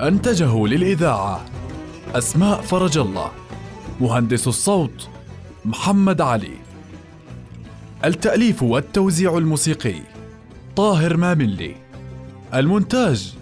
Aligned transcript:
أنتجه 0.00 0.66
للإذاعة 0.66 1.44
أسماء 2.14 2.60
فرج 2.60 2.98
الله 2.98 3.30
مهندس 4.00 4.48
الصوت 4.48 5.08
محمد 5.64 6.20
علي 6.20 6.56
التأليف 8.04 8.62
والتوزيع 8.62 9.38
الموسيقي 9.38 10.00
طاهر 10.76 11.16
ماملي 11.16 11.76
المونتاج 12.54 13.34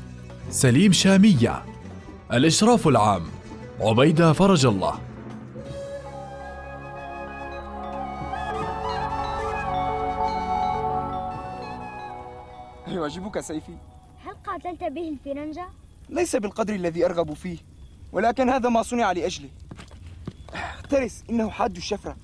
سليم 0.51 0.93
شامية 0.93 1.62
الإشراف 2.33 2.88
العام 2.88 3.23
عبيدة 3.80 4.32
فرج 4.32 4.66
الله 4.66 4.98
يعجبك 12.88 13.40
سيفي؟ 13.40 13.77
هل 14.24 14.34
قاتلت 14.46 14.84
به 14.84 15.09
الفرنجة؟ 15.09 15.82
ليس 16.09 16.37
بالقدر 16.37 16.75
الذي 16.75 17.05
أرغب 17.05 17.35
فيه 17.35 17.59
ولكن 18.13 18.49
هذا 18.49 18.69
ما 18.69 18.83
صنع 18.83 19.13
لأجله. 19.13 19.49
احترس 20.55 21.25
إنه 21.31 21.51
حاد 21.51 21.77
الشفرة. 21.77 22.17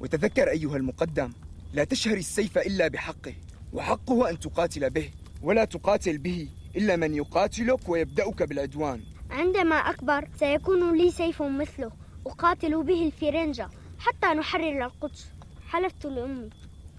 وتذكر 0.00 0.50
أيها 0.50 0.76
المقدم 0.76 1.32
لا 1.72 1.84
تشهر 1.84 2.16
السيف 2.16 2.58
إلا 2.58 2.88
بحقه 2.88 3.34
وحقه 3.72 4.30
أن 4.30 4.40
تقاتل 4.40 4.90
به 4.90 5.10
ولا 5.42 5.64
تقاتل 5.64 6.18
به 6.18 6.48
إلا 6.76 6.96
من 6.96 7.14
يقاتلك 7.14 7.88
ويبدأك 7.88 8.42
بالعدوان. 8.42 9.00
عندما 9.30 9.76
أكبر 9.76 10.28
سيكون 10.38 10.96
لي 10.98 11.10
سيف 11.10 11.42
مثله 11.42 11.92
أقاتل 12.26 12.82
به 12.82 13.06
الفرنجة 13.06 13.68
حتى 13.98 14.26
نحرر 14.26 14.84
القدس. 14.84 15.26
حلفت 15.68 16.06
لأمي. 16.06 16.50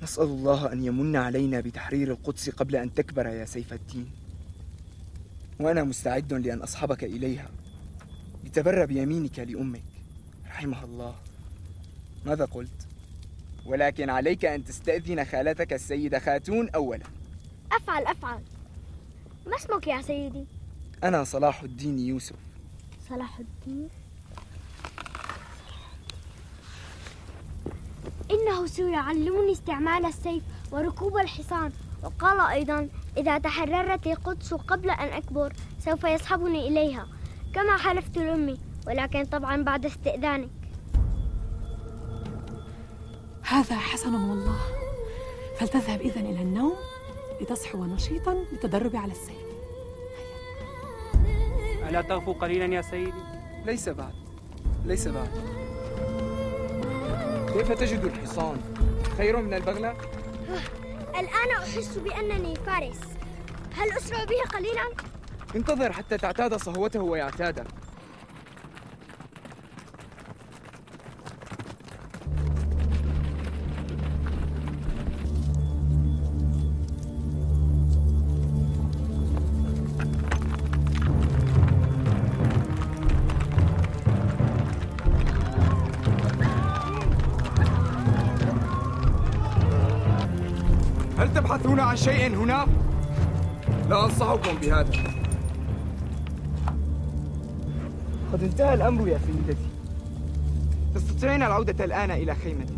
نسأل 0.03 0.23
الله 0.23 0.73
أن 0.73 0.83
يمن 0.83 1.15
علينا 1.15 1.59
بتحرير 1.61 2.11
القدس 2.11 2.49
قبل 2.49 2.75
أن 2.75 2.93
تكبر 2.93 3.27
يا 3.27 3.45
سيف 3.45 3.73
الدين. 3.73 4.11
وأنا 5.59 5.83
مستعد 5.83 6.33
لأن 6.33 6.61
أصحبك 6.61 7.03
إليها. 7.03 7.49
لتبر 8.43 8.85
بيمينك 8.85 9.39
لأمك. 9.39 9.83
رحمها 10.47 10.83
الله. 10.83 11.15
ماذا 12.25 12.45
قلت؟ 12.45 12.87
ولكن 13.65 14.09
عليك 14.09 14.45
أن 14.45 14.65
تستأذن 14.65 15.25
خالتك 15.25 15.73
السيدة 15.73 16.19
خاتون 16.19 16.69
أولا. 16.69 17.05
أفعل 17.71 18.03
أفعل. 18.03 18.41
ما 19.47 19.55
اسمك 19.55 19.87
يا 19.87 20.01
سيدي؟ 20.01 20.45
أنا 21.03 21.23
صلاح 21.23 21.61
الدين 21.61 21.99
يوسف. 21.99 22.35
صلاح 23.09 23.39
الدين؟ 23.39 23.89
إنه 28.31 28.67
سيعلمني 28.67 29.51
استعمال 29.51 30.05
السيف 30.05 30.43
وركوب 30.71 31.17
الحصان. 31.17 31.71
وقال 32.03 32.39
أيضا 32.39 32.89
إذا 33.17 33.37
تحررت 33.37 34.07
القدس 34.07 34.53
قبل 34.53 34.89
أن 34.89 35.07
أكبر 35.07 35.53
سوف 35.79 36.03
يصحبني 36.03 36.67
إليها 36.67 37.07
كما 37.53 37.77
حلفت 37.77 38.17
لأمي 38.17 38.57
ولكن 38.87 39.25
طبعا 39.25 39.63
بعد 39.63 39.85
استئذانك 39.85 40.49
هذا 43.41 43.75
حسن 43.75 44.13
والله 44.13 44.59
فلتذهب 45.59 46.01
إذن 46.01 46.25
إلى 46.25 46.41
النوم 46.41 46.75
لتصحو 47.41 47.85
نشيطا 47.85 48.33
للتدرب 48.51 48.95
على 48.95 49.11
السيف 49.11 49.45
ألا 51.89 52.01
تغفو 52.01 52.33
قليلا 52.33 52.75
يا 52.75 52.81
سيدي؟ 52.81 53.23
ليس 53.65 53.89
بعد 53.89 54.13
ليس 54.85 55.07
بعد 55.07 55.29
كيف 57.53 57.71
تجد 57.71 58.03
الحصان؟ 58.03 58.57
خير 59.17 59.41
من 59.41 59.53
البغلة؟ 59.53 59.95
الآن 61.19 61.51
أحس 61.57 61.97
بأنني 61.97 62.55
فارس 62.55 62.99
هل 63.75 63.91
أسرع 63.97 64.23
به 64.23 64.57
قليلا؟ 64.57 64.91
انتظر 65.55 65.91
حتى 65.91 66.17
تعتاد 66.17 66.55
صهوته 66.55 66.99
ويعتادك 66.99 67.67
شيء 91.95 92.35
هنا؟ 92.35 92.67
لا 93.89 94.05
أنصحكم 94.05 94.57
بهذا. 94.57 94.91
قد 98.33 98.43
انتهى 98.43 98.73
الأمر 98.73 99.07
يا 99.07 99.19
سيدتي. 99.25 99.67
تستطيعين 100.95 101.43
العودة 101.43 101.85
الآن 101.85 102.11
إلى 102.11 102.35
خيمتك 102.35 102.75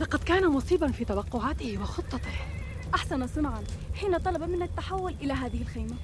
لقد 0.00 0.18
كان 0.18 0.48
مصيبا 0.48 0.92
في 0.92 1.04
توقعاته 1.04 1.78
وخطته. 1.82 2.30
أحسن 2.94 3.26
صنعا 3.26 3.62
حين 3.94 4.18
طلب 4.18 4.42
منا 4.42 4.64
التحول 4.64 5.14
إلى 5.22 5.32
هذه 5.32 5.62
الخيمة. 5.62 5.94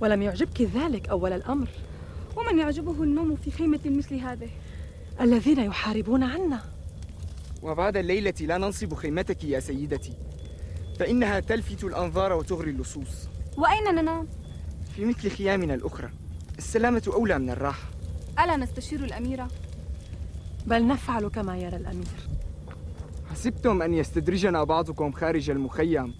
ولم 0.00 0.22
يعجبك 0.22 0.60
ذلك 0.62 1.08
أول 1.08 1.32
الأمر؟ 1.32 1.68
ومن 2.36 2.58
يعجبه 2.58 3.02
النوم 3.02 3.36
في 3.36 3.50
خيمة 3.50 3.80
مثل 3.84 4.14
هذه؟ 4.14 4.48
الذين 5.20 5.58
يحاربون 5.58 6.22
عنا. 6.22 6.75
وبعد 7.66 7.96
الليلة 7.96 8.34
لا 8.40 8.58
ننصب 8.58 8.94
خيمتك 8.94 9.44
يا 9.44 9.60
سيدتي. 9.60 10.12
فإنها 10.98 11.40
تلفت 11.40 11.84
الأنظار 11.84 12.32
وتغري 12.32 12.70
اللصوص. 12.70 13.28
وأين 13.56 13.94
ننام؟ 13.94 14.26
في 14.96 15.04
مثل 15.04 15.30
خيامنا 15.30 15.74
الأخرى. 15.74 16.10
السلامة 16.58 17.02
أولى 17.14 17.38
من 17.38 17.50
الراحة. 17.50 17.88
ألا 18.44 18.56
نستشير 18.56 19.04
الأميرة؟ 19.04 19.48
بل 20.66 20.86
نفعل 20.86 21.28
كما 21.28 21.58
يرى 21.58 21.76
الأمير. 21.76 22.28
حسبتم 23.30 23.82
أن 23.82 23.94
يستدرجنا 23.94 24.64
بعضكم 24.64 25.12
خارج 25.12 25.50
المخيم 25.50 26.14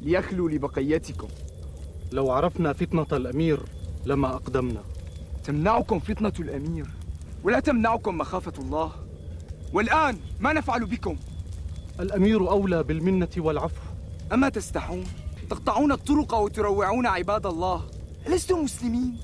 ليخلوا 0.00 0.50
لبقيتكم. 0.50 1.28
لو 2.12 2.30
عرفنا 2.30 2.72
فتنة 2.72 3.06
الأمير 3.12 3.60
لما 4.06 4.28
أقدمنا. 4.28 4.82
تمنعكم 5.44 5.98
فتنة 5.98 6.32
الأمير. 6.40 6.86
ولا 7.44 7.60
تمنعكم 7.60 8.18
مخافة 8.18 8.52
الله. 8.58 8.92
والآن 9.72 10.18
ما 10.40 10.52
نفعل 10.52 10.86
بكم؟ 10.86 11.16
الأمير 12.00 12.50
أولى 12.50 12.82
بالمنة 12.82 13.28
والعفو 13.36 13.82
أما 14.32 14.48
تستحون؟ 14.48 15.04
تقطعون 15.50 15.92
الطرق 15.92 16.34
وتروعون 16.34 17.06
عباد 17.06 17.46
الله 17.46 17.82
ألستم 18.26 18.64
مسلمين؟ 18.64 19.16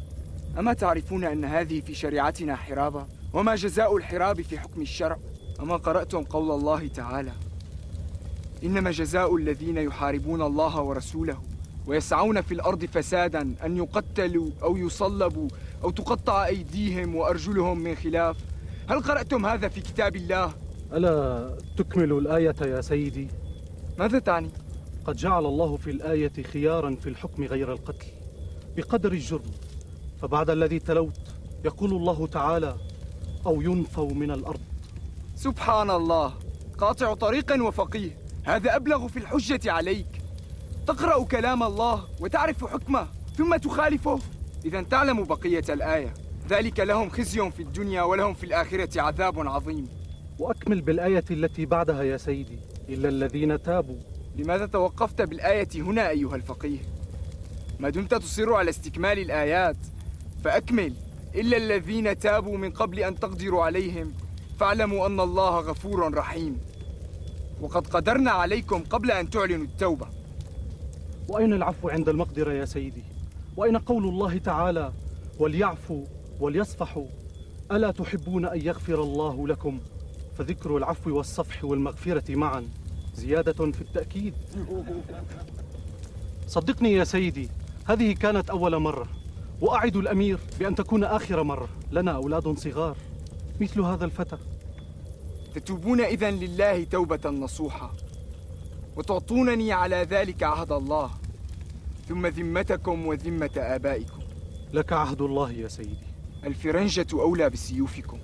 أما 0.59 0.73
تعرفون 0.73 1.25
أن 1.25 1.45
هذه 1.45 1.81
في 1.81 1.95
شريعتنا 1.95 2.57
حرابة؟ 2.57 3.07
وما 3.33 3.55
جزاء 3.55 3.97
الحراب 3.97 4.41
في 4.43 4.59
حكم 4.59 4.83
الشرع؟ 4.83 5.19
أما 5.61 5.77
قرأتم 5.77 6.23
قول 6.23 6.51
الله 6.51 6.89
تعالى 6.89 7.33
إنما 8.65 8.91
جزاء 8.91 9.37
الذين 9.37 9.77
يحاربون 9.77 10.43
الله 10.43 10.81
ورسوله 10.81 11.39
ويسعون 11.87 12.41
في 12.41 12.55
الأرض 12.55 12.85
فسادا 12.85 13.55
أن 13.65 13.77
يقتلوا 13.77 14.51
أو 14.63 14.77
يصلبوا 14.77 15.49
أو 15.85 15.91
تقطع 15.91 16.47
أيديهم 16.47 17.17
وأرجلهم 17.17 17.79
من 17.79 17.95
خلاف 17.95 18.37
هل 18.89 19.03
قرأتم 19.03 19.47
هذا 19.47 19.69
في 19.69 19.81
كتاب 19.81 20.17
الله؟ 20.17 20.53
ألا 20.93 21.59
تكمل 21.77 22.13
الآية 22.13 22.55
يا 22.61 22.81
سيدي؟ 22.81 23.29
ماذا 23.99 24.19
تعني؟ 24.19 24.51
قد 25.05 25.17
جعل 25.17 25.47
الله 25.47 25.77
في 25.77 25.91
الآية 25.91 26.43
خيارا 26.43 26.97
في 27.01 27.09
الحكم 27.09 27.45
غير 27.45 27.73
القتل 27.73 28.07
بقدر 28.77 29.13
الجرم. 29.13 29.51
فبعد 30.23 30.51
الذي 30.51 30.79
تلوت 30.79 31.21
يقول 31.65 31.91
الله 31.91 32.27
تعالى 32.27 32.77
أو 33.47 33.61
ينفوا 33.61 34.15
من 34.15 34.31
الأرض. 34.31 34.61
سبحان 35.37 35.91
الله. 35.91 36.35
قاطع 36.79 37.15
طريق 37.15 37.67
وفقيه. 37.67 38.19
هذا 38.45 38.77
أبلغ 38.77 39.09
في 39.09 39.17
الحجة 39.17 39.73
عليك. 39.73 40.23
تقرأ 40.87 41.25
كلام 41.25 41.63
الله 41.63 42.05
وتعرف 42.21 42.65
حكمه 42.65 43.07
ثم 43.37 43.57
تخالفه. 43.57 44.19
إذا 44.65 44.83
تعلم 44.83 45.25
بقية 45.25 45.65
الآية. 45.69 46.15
ذلك 46.49 46.81
لهم 46.81 47.11
خزي 47.11 47.51
في 47.51 47.63
الدنيا 47.63 48.03
ولهم 48.03 48.35
في 48.35 48.47
الآخرة 48.47 49.01
عذاب 49.01 49.49
عظيم. 49.49 49.89
وأكمل 50.39 50.81
بالآية 50.81 51.25
التي 51.31 51.67
بعدها 51.67 52.03
يا 52.03 52.17
سيدي. 52.17 52.59
إلا 52.89 53.09
الذين 53.09 53.63
تابوا. 53.63 53.97
لماذا 54.37 54.67
توقفت 54.67 55.23
بالآية 55.23 55.69
هنا 55.75 56.09
أيها 56.09 56.37
الفقيه؟ 56.37 56.79
ما 57.81 57.91
دمت 57.91 58.15
تصر 58.15 58.53
على 58.55 58.71
استكمال 58.71 59.19
الآيات. 59.19 59.77
فأكمل. 60.45 60.95
إلا 61.35 61.57
الذين 61.57 62.19
تابوا 62.19 62.59
من 62.59 62.71
قبل 62.71 63.01
أن 63.01 63.21
تقدروا 63.21 63.65
عليهم. 63.65 64.13
فاعلموا 64.59 65.07
أن 65.07 65.21
الله 65.21 65.61
غفور 65.61 66.15
رحيم. 66.15 66.61
وقد 67.61 67.87
قدرنا 67.87 68.31
عليكم 68.31 68.85
قبل 68.91 69.11
أن 69.11 69.31
تعلنوا 69.31 69.65
التوبة. 69.65 70.07
وأين 71.29 71.53
العفو 71.53 71.89
عند 71.89 72.09
المقدرة 72.09 72.53
يا 72.53 72.65
سيدي؟ 72.65 73.03
وأين 73.57 73.77
قول 73.77 74.05
الله 74.05 74.39
تعالى؟ 74.39 74.93
وليعفوا 75.39 76.05
وليصفحوا. 76.41 77.07
ألا 77.73 77.91
تحبون 77.91 78.47
أن 78.47 78.61
يغفر 78.61 79.03
الله 79.03 79.49
لكم؟ 79.49 79.81
فذكر 80.39 80.77
العفو 80.77 81.17
والصفح 81.17 81.65
والمغفرة 81.65 82.35
معا. 82.35 82.69
زيادة 83.15 83.73
في 83.73 83.81
التأكيد. 83.81 84.35
صدقني 86.49 86.93
يا 86.93 87.05
سيدي 87.05 87.49
هذه 87.85 88.13
كانت 88.13 88.51
أول 88.51 88.77
مرة. 88.77 89.09
وأعد 89.61 89.97
الأمير 89.97 90.39
بأن 90.59 90.75
تكون 90.75 91.05
آخر 91.05 91.43
مرة. 91.43 91.69
لنا 91.93 92.11
أولاد 92.11 92.59
صغار. 92.59 92.97
مثل 93.61 93.81
هذا 93.81 94.05
الفتى. 94.05 94.39
تتوبون 95.55 96.01
إذن 96.01 96.35
لله 96.35 96.85
توبة 96.85 97.31
نصوحة. 97.31 97.93
وتعطونني 98.97 99.73
على 99.73 99.97
ذلك 99.97 100.43
عهد 100.43 100.73
الله. 100.73 101.11
ثم 102.09 102.27
ذمتكم 102.27 103.07
وذمة 103.07 103.51
آبائكم. 103.57 104.21
لك 104.73 104.93
عهد 104.93 105.23
الله 105.23 105.53
يا 105.53 105.69
سيدي. 105.69 106.06
الفرنجة 106.47 107.07
أولى 107.13 107.51
بسيوفكم. 107.51 108.19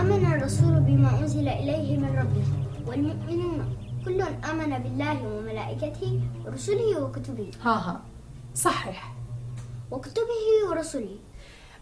آمن 0.00 0.26
الرسول 0.34 0.80
بما 0.80 1.20
أنزل 1.20 1.48
إليه 1.48 1.98
من 1.98 2.18
ربه 2.18 2.46
والمؤمنون 2.86 3.76
كل 4.04 4.22
آمن 4.22 4.78
بالله 4.78 5.26
وملائكته 5.26 6.20
ورسله 6.46 7.04
وكتبه. 7.04 7.50
ها 7.62 7.70
ها. 7.70 8.04
صحح 8.54 9.14
وكتبه 9.90 10.68
ورسله. 10.70 11.16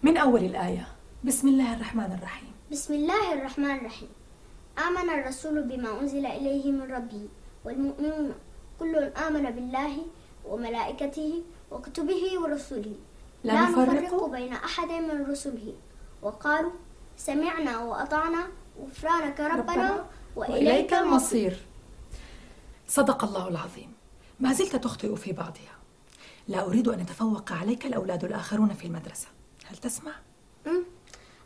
من 0.03 0.17
أول 0.17 0.44
الآية. 0.44 0.87
بسم 1.25 1.49
الله 1.49 1.75
الرحمن 1.75 2.12
الرحيم. 2.12 2.53
بسم 2.73 2.94
الله 2.94 3.32
الرحمن 3.32 3.76
الرحيم. 3.76 4.08
آمن 4.79 5.11
الرسول 5.11 5.62
بما 5.62 6.00
أنزل 6.00 6.26
إليه 6.26 6.73
من 6.73 6.93
ربه 6.93 7.29
والمؤمنون 7.64 8.32
كل 8.81 8.96
آمن 8.96 9.50
بالله 9.50 9.93
وملائكته 10.44 11.43
وكتبه 11.70 12.40
ورسله. 12.40 12.94
لا 13.44 13.52
لا 13.52 13.69
نفرق؟ 13.69 14.25
بين 14.25 14.52
أحد 14.52 14.88
من 14.88 15.26
رسله. 15.31 15.75
وقالوا 16.22 16.72
سمعنا 17.17 17.78
وأطعنا. 17.78 18.49
غفرانك 18.81 19.40
ربنا 19.40 20.06
وإليك 20.37 20.94
المصير. 20.94 21.61
صدق 22.88 23.25
الله 23.25 23.49
العظيم. 23.49 23.93
ما 24.40 24.52
زلت 24.52 24.76
تخطئ 24.76 25.17
في 25.17 25.32
بعضها. 25.32 25.76
لا 26.49 26.67
أريد 26.67 26.88
أن 26.88 27.00
يتفوق 27.00 27.52
عليك 27.52 27.87
الأولاد 27.87 28.25
الآخرون 28.25 28.75
في 28.75 28.84
المدرسة. 28.84 29.28
هل 29.67 29.76
تسمع؟ 29.76 30.12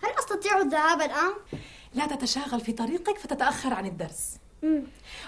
هل 0.03 0.11
أستطيع 0.19 0.59
الذهاب 0.59 1.01
الآن؟ 1.01 1.33
لا 1.95 2.07
تتشاغل 2.07 2.61
في 2.61 2.73
طريقك 2.73 3.19
فتتأخر 3.19 3.75
عن 3.75 3.87
الدرس. 3.87 4.37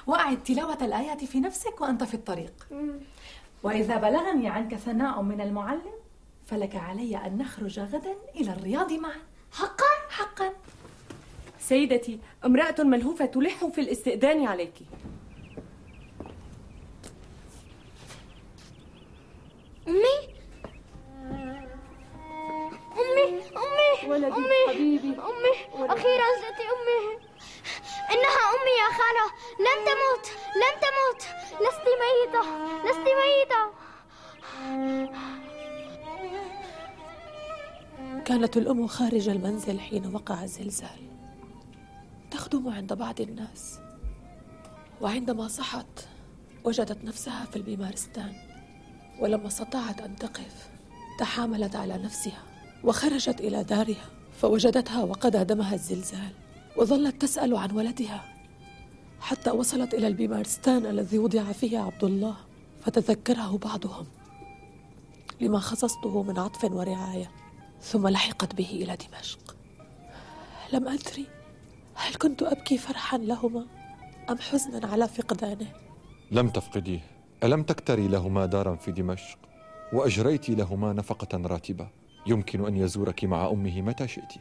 وأعد 0.06 0.44
تلاوة 0.44 0.84
الآيات 0.84 1.24
في 1.24 1.40
نفسك 1.40 1.80
وأنت 1.80 2.04
في 2.04 2.14
الطريق. 2.14 2.68
وإذا 3.62 3.96
بلغني 3.96 4.48
عنك 4.48 4.74
ثناء 4.74 5.22
من 5.22 5.40
المعلم 5.40 5.96
فلك 6.46 6.76
علي 6.76 7.16
أن 7.16 7.38
نخرج 7.38 7.80
غدا 7.80 8.14
إلى 8.34 8.52
الرياض 8.52 8.92
معا. 8.92 9.20
حقا؟ 9.52 10.10
حقا. 10.10 10.52
سيدتي 11.58 12.20
امرأة 12.44 12.74
ملهوفة 12.78 13.26
تلح 13.26 13.66
في 13.66 13.80
الاستئذان 13.80 14.46
عليك. 14.46 14.74
أمي؟ 19.88 20.36
أمي 22.96 23.42
أمي 23.56 24.10
ولدي 24.10 24.26
أمي 24.26 24.68
حبيبي. 24.68 25.08
أمي 25.08 25.52
أخيرا 25.74 26.26
جئت 26.40 26.60
أمي. 26.60 27.25
إنها 28.10 28.42
أمي 28.54 28.74
يا 28.82 28.88
خالة. 28.98 29.26
لم 29.66 29.78
تموت. 29.88 30.26
لم 30.62 30.74
تموت. 30.84 31.22
لست 31.64 31.86
ميتة. 32.02 32.44
لست 32.88 33.06
ميتة. 33.22 33.62
كانت 38.24 38.56
الأم 38.56 38.86
خارج 38.86 39.28
المنزل 39.28 39.80
حين 39.80 40.14
وقع 40.14 40.42
الزلزال. 40.44 41.10
تخدم 42.30 42.68
عند 42.68 42.92
بعض 42.92 43.20
الناس. 43.20 43.78
وعندما 45.00 45.48
صحت 45.48 45.86
وجدت 46.64 47.04
نفسها 47.04 47.44
في 47.44 47.56
البيمارستان. 47.56 48.32
ولما 49.20 49.46
استطاعت 49.46 50.00
أن 50.00 50.16
تقف 50.16 50.68
تحاملت 51.18 51.76
على 51.76 51.98
نفسها 51.98 52.42
وخرجت 52.84 53.40
إلى 53.40 53.64
دارها 53.64 54.10
فوجدتها 54.40 55.04
وقد 55.04 55.36
هدمها 55.36 55.74
الزلزال. 55.74 56.45
وظلت 56.76 57.22
تسأل 57.22 57.56
عن 57.56 57.70
ولدها 57.70 58.24
حتى 59.20 59.50
وصلت 59.50 59.94
إلى 59.94 60.06
البيمارستان 60.06 60.86
الذي 60.86 61.18
وضع 61.18 61.52
فيه 61.52 61.78
عبد 61.78 62.04
الله 62.04 62.36
فتذكره 62.80 63.58
بعضهم 63.58 64.06
لما 65.40 65.58
خصصته 65.58 66.22
من 66.22 66.38
عطف 66.38 66.64
ورعاية 66.64 67.30
ثم 67.80 68.08
لحقت 68.08 68.54
به 68.54 68.70
إلى 68.70 68.96
دمشق. 68.96 69.56
لم 70.72 70.88
أدري 70.88 71.26
هل 71.94 72.14
كنت 72.14 72.42
أبكي 72.42 72.78
فرحا 72.78 73.18
لهما 73.18 73.66
أم 74.30 74.38
حزنا 74.38 74.86
على 74.86 75.08
فقدانه. 75.08 75.72
لم 76.30 76.48
تفقديه. 76.48 77.00
ألم 77.44 77.62
تكتري 77.62 78.08
لهما 78.08 78.46
دارا 78.46 78.76
في 78.76 78.92
دمشق؟ 78.92 79.38
وأجريت 79.92 80.50
لهما 80.50 80.92
نفقة 80.92 81.38
راتبة. 81.38 81.88
يمكن 82.26 82.66
أن 82.66 82.76
يزورك 82.76 83.24
مع 83.24 83.48
أمه 83.50 83.82
متى 83.82 84.08
شئت. 84.08 84.32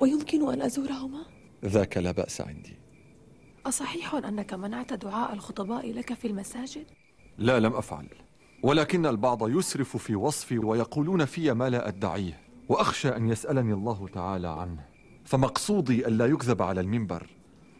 ويمكن 0.00 0.52
أن 0.52 0.62
أزورهما؟ 0.62 1.33
ذاك 1.66 1.96
لا 1.96 2.10
بأس 2.10 2.40
عندي. 2.40 2.76
أصحيح 3.66 4.14
أنك 4.14 4.54
منعت 4.54 4.92
دعاء 4.92 5.32
الخطباء 5.32 5.92
لك 5.92 6.14
في 6.14 6.28
المساجد؟ 6.28 6.84
لا 7.38 7.60
لم 7.60 7.72
أفعل. 7.72 8.06
ولكن 8.62 9.06
البعض 9.06 9.48
يسرف 9.48 9.96
في 9.96 10.14
وصفي 10.14 10.58
ويقولون 10.58 11.24
في 11.24 11.52
ما 11.52 11.70
لا 11.70 11.88
أدعيه 11.88 12.40
وأخشى 12.68 13.08
أن 13.08 13.28
يسألني 13.28 13.72
الله 13.72 14.08
تعالى 14.08 14.48
عنه. 14.48 14.84
فمقصودي 15.24 16.06
ألا 16.06 16.26
يكذب 16.26 16.62
على 16.62 16.80
المنبر 16.80 17.26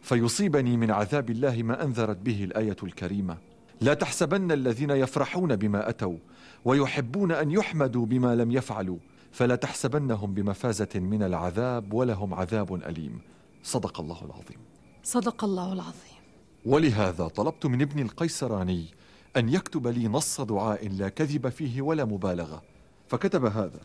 فيصيبني 0.01 0.77
من 0.77 0.91
عذاب 0.91 1.29
الله 1.29 1.63
ما 1.63 1.83
أنذرت 1.83 2.17
به 2.17 2.43
الآية 2.43 2.75
الكريمة. 2.83 3.37
لا 3.81 3.93
تحسبن 3.93 4.51
الذين 4.51 4.89
يفرحون 4.89 5.55
بما 5.55 5.89
أتوا 5.89 6.17
ويحبون 6.65 7.31
أن 7.31 7.51
يحمدوا 7.51 8.05
بما 8.05 8.35
لم 8.35 8.51
يفعلوا 8.51 8.97
فلا 9.31 9.55
تحسبنهم 9.55 10.33
بمفازة 10.33 10.89
من 10.95 11.23
العذاب 11.23 11.93
ولهم 11.93 12.33
عذاب 12.33 12.75
أليم. 12.75 13.21
صدق 13.65 13.99
الله 13.99 14.25
العظيم. 14.25 14.59
صدق 15.03 15.43
الله 15.43 15.73
العظيم. 15.73 16.21
ولهذا 16.65 17.27
طلبت 17.27 17.65
من 17.65 17.81
ابن 17.81 17.99
القيسراني 17.99 18.85
أن 19.37 19.49
يكتب 19.49 19.87
لي 19.87 20.07
نص 20.07 20.41
دعاء 20.41 20.87
لا 20.87 21.09
كذب 21.09 21.49
فيه 21.49 21.81
ولا 21.81 22.05
مبالغة. 22.05 22.63
فكتب 23.07 23.45
هذا. 23.45 23.79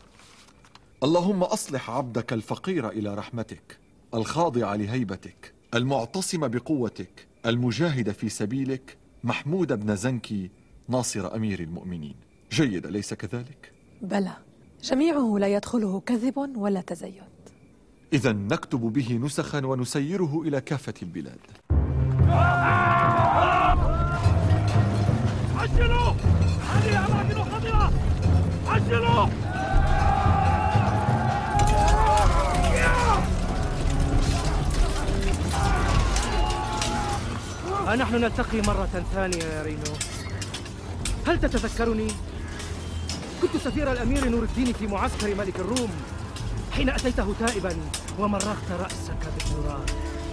اللهم 1.03 1.43
أصلح 1.43 1.89
عبدك 1.89 2.33
الفقير 2.33 2.89
إلى 2.89 3.15
رحمتك 3.15 3.79
الخاضع 4.13 4.75
لهيبتك 4.75 5.53
المعتصم 5.73 6.47
بقوتك 6.47 7.27
المجاهد 7.45 8.11
في 8.11 8.29
سبيلك 8.29 8.97
محمود 9.23 9.73
بن 9.73 9.95
زنكي 9.95 10.49
ناصر 10.87 11.35
أمير 11.35 11.59
المؤمنين. 11.59 12.15
جيد 12.51 12.85
أليس 12.85 13.13
كذلك؟ 13.13 13.71
بلى. 14.01 14.33
جميعه 14.83 15.37
لا 15.39 15.47
يدخله 15.47 15.99
كذب 15.99 16.37
ولا 16.37 16.81
تزيد 16.81 17.30
إذا 18.13 18.31
نكتب 18.31 18.79
به 18.79 19.19
نسخا 19.23 19.65
ونسيره 19.65 20.41
إلى 20.45 20.61
كافة 20.61 20.93
البلاد. 21.01 21.39
عجلوا! 25.57 26.11
هذه 26.71 27.05
أماكن 27.05 27.43
خطرة 27.43 27.91
عجلوا! 28.67 29.27
ها 37.87 37.95
نحن 37.95 38.15
نلتقي 38.15 38.61
مرة 38.61 39.03
ثانية 39.13 39.43
يا 39.43 39.63
رينو. 39.63 39.93
هل 41.27 41.39
تتذكرني؟ 41.39 42.07
كنت 43.41 43.57
سفير 43.63 43.91
الأمير 43.91 44.29
نور 44.29 44.43
الدين 44.43 44.73
في 44.73 44.87
معسكر 44.87 45.35
ملك 45.35 45.55
الروم. 45.55 45.89
حين 46.71 46.89
أتيته 46.89 47.33
تائبا 47.39 47.77
ومرغت 48.19 48.71
رأسك 48.79 49.17
بالتراب 49.35 49.89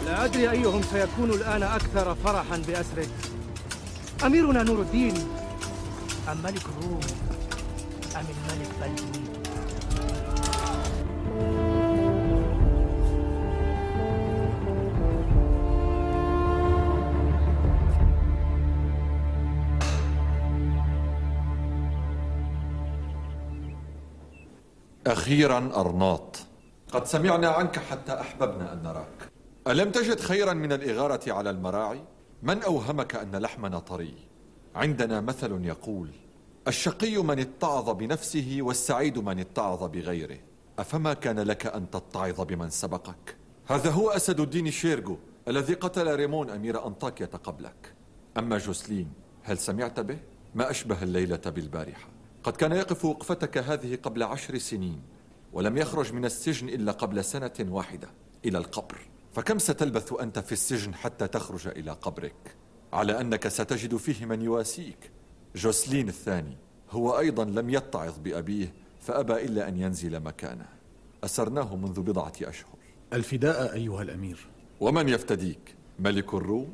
لا 0.06 0.24
أدري 0.24 0.50
أيهم 0.50 0.82
سيكون 0.82 1.30
الآن 1.30 1.62
أكثر 1.62 2.14
فرحا 2.14 2.56
بأسرك 2.68 3.08
أميرنا 4.26 4.62
نور 4.62 4.80
الدين 4.80 5.14
أم 6.32 6.38
ملك 6.44 6.62
الروم 6.78 7.00
أم 8.16 8.24
الملك 8.24 8.70
بلدوي 8.80 9.28
أخيرا 25.08 25.70
أرناط 25.76 26.36
قد 26.92 27.06
سمعنا 27.06 27.48
عنك 27.48 27.78
حتى 27.78 28.20
أحببنا 28.20 28.72
أن 28.72 28.82
نراك 28.82 29.30
ألم 29.68 29.90
تجد 29.90 30.20
خيرا 30.20 30.52
من 30.52 30.72
الإغارة 30.72 31.32
على 31.32 31.50
المراعي؟ 31.50 32.00
من 32.42 32.62
أوهمك 32.62 33.14
أن 33.14 33.36
لحمنا 33.36 33.78
طري؟ 33.78 34.14
عندنا 34.74 35.20
مثل 35.20 35.64
يقول 35.64 36.10
الشقي 36.68 37.16
من 37.16 37.38
اتعظ 37.38 37.90
بنفسه 37.90 38.58
والسعيد 38.60 39.18
من 39.18 39.38
اتعظ 39.38 39.84
بغيره 39.84 40.38
أفما 40.78 41.14
كان 41.14 41.40
لك 41.40 41.66
أن 41.66 41.90
تتعظ 41.90 42.40
بمن 42.40 42.70
سبقك؟ 42.70 43.36
هذا 43.66 43.90
هو 43.90 44.10
أسد 44.10 44.40
الدين 44.40 44.70
شيرغو 44.70 45.18
الذي 45.48 45.74
قتل 45.74 46.16
ريمون 46.16 46.50
أمير 46.50 46.86
أنطاكية 46.86 47.30
قبلك 47.44 47.94
أما 48.38 48.58
جوسلين 48.58 49.12
هل 49.42 49.58
سمعت 49.58 50.00
به؟ 50.00 50.18
ما 50.54 50.70
أشبه 50.70 51.02
الليلة 51.02 51.42
بالبارحة 51.46 52.17
قد 52.48 52.56
كان 52.56 52.72
يقف 52.72 53.04
وقفتك 53.04 53.58
هذه 53.58 53.98
قبل 54.02 54.22
عشر 54.22 54.58
سنين 54.58 55.02
ولم 55.52 55.76
يخرج 55.76 56.12
من 56.12 56.24
السجن 56.24 56.68
إلا 56.68 56.92
قبل 56.92 57.24
سنة 57.24 57.52
واحدة 57.60 58.08
إلى 58.44 58.58
القبر. 58.58 58.98
فكم 59.32 59.58
ستلبث 59.58 60.12
أنت 60.20 60.38
في 60.38 60.52
السجن 60.52 60.94
حتى 60.94 61.28
تخرج 61.28 61.68
إلى 61.68 61.90
قبرك؟ 61.90 62.56
على 62.92 63.20
أنك 63.20 63.48
ستجد 63.48 63.96
فيه 63.96 64.26
من 64.26 64.42
يواسيك. 64.42 65.10
جوسلين 65.56 66.08
الثاني 66.08 66.56
هو 66.90 67.18
أيضا 67.18 67.44
لم 67.44 67.70
يتعظ 67.70 68.18
بأبيه 68.18 68.72
فأبى 69.00 69.44
إلا 69.44 69.68
أن 69.68 69.78
ينزل 69.78 70.20
مكانه. 70.20 70.68
أسرناه 71.24 71.76
منذ 71.76 72.00
بضعة 72.00 72.32
أشهر. 72.42 72.78
الفداء 73.12 73.74
أيها 73.74 74.02
الأمير. 74.02 74.46
ومن 74.80 75.08
يفتديك؟ 75.08 75.74
ملك 75.98 76.34
الروم؟ 76.34 76.72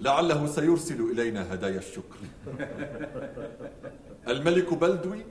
لعله 0.00 0.46
سيرسل 0.46 1.10
إلينا 1.10 1.54
هدايا 1.54 1.78
الشكر. 1.78 2.18
الملك 4.28 4.74
بلدوي 4.74 5.24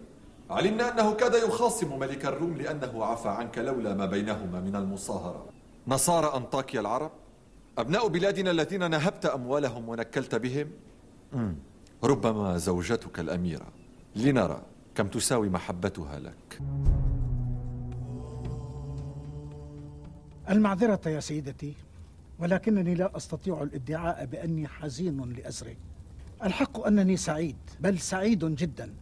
علمنا 0.50 0.94
أنه 0.94 1.14
كاد 1.14 1.34
يخاصم 1.34 2.00
ملك 2.00 2.26
الروم 2.26 2.58
لأنه 2.58 3.06
عفى 3.06 3.30
عنك 3.30 3.58
لولا 3.58 3.94
ما 3.94 4.06
بينهما 4.06 4.60
من 4.60 4.76
المصاهرة. 4.76 5.46
نصارى 5.88 6.38
أنطاكيا 6.38 6.80
العرب 6.80 7.12
أبناء 7.78 8.08
بلادنا 8.08 8.52
الذين 8.52 8.92
نهبت 8.92 9.26
أموالهم 9.26 9.90
ونكلت 9.90 10.36
بهم. 10.36 10.68
ربما 12.04 12.58
زوجتك 12.58 13.20
الأميرة. 13.20 13.68
لنرى 14.16 14.62
كم 14.96 15.08
تساوي 15.08 15.50
محبتها 15.50 16.20
لك. 16.20 16.60
المعذرة 20.50 21.10
يا 21.10 21.20
سيدتي 21.20 21.74
ولكنني 22.40 22.96
لا 22.96 23.18
أستطيع 23.18 23.64
الادعاء 23.64 24.26
بأني 24.26 24.68
حزين 24.68 25.34
لأسري 25.34 25.78
الحق 26.44 26.88
أنني 26.88 27.18
سعيد 27.18 27.56
بل 27.80 28.00
سعيد 28.00 28.56
جدا. 28.56 28.94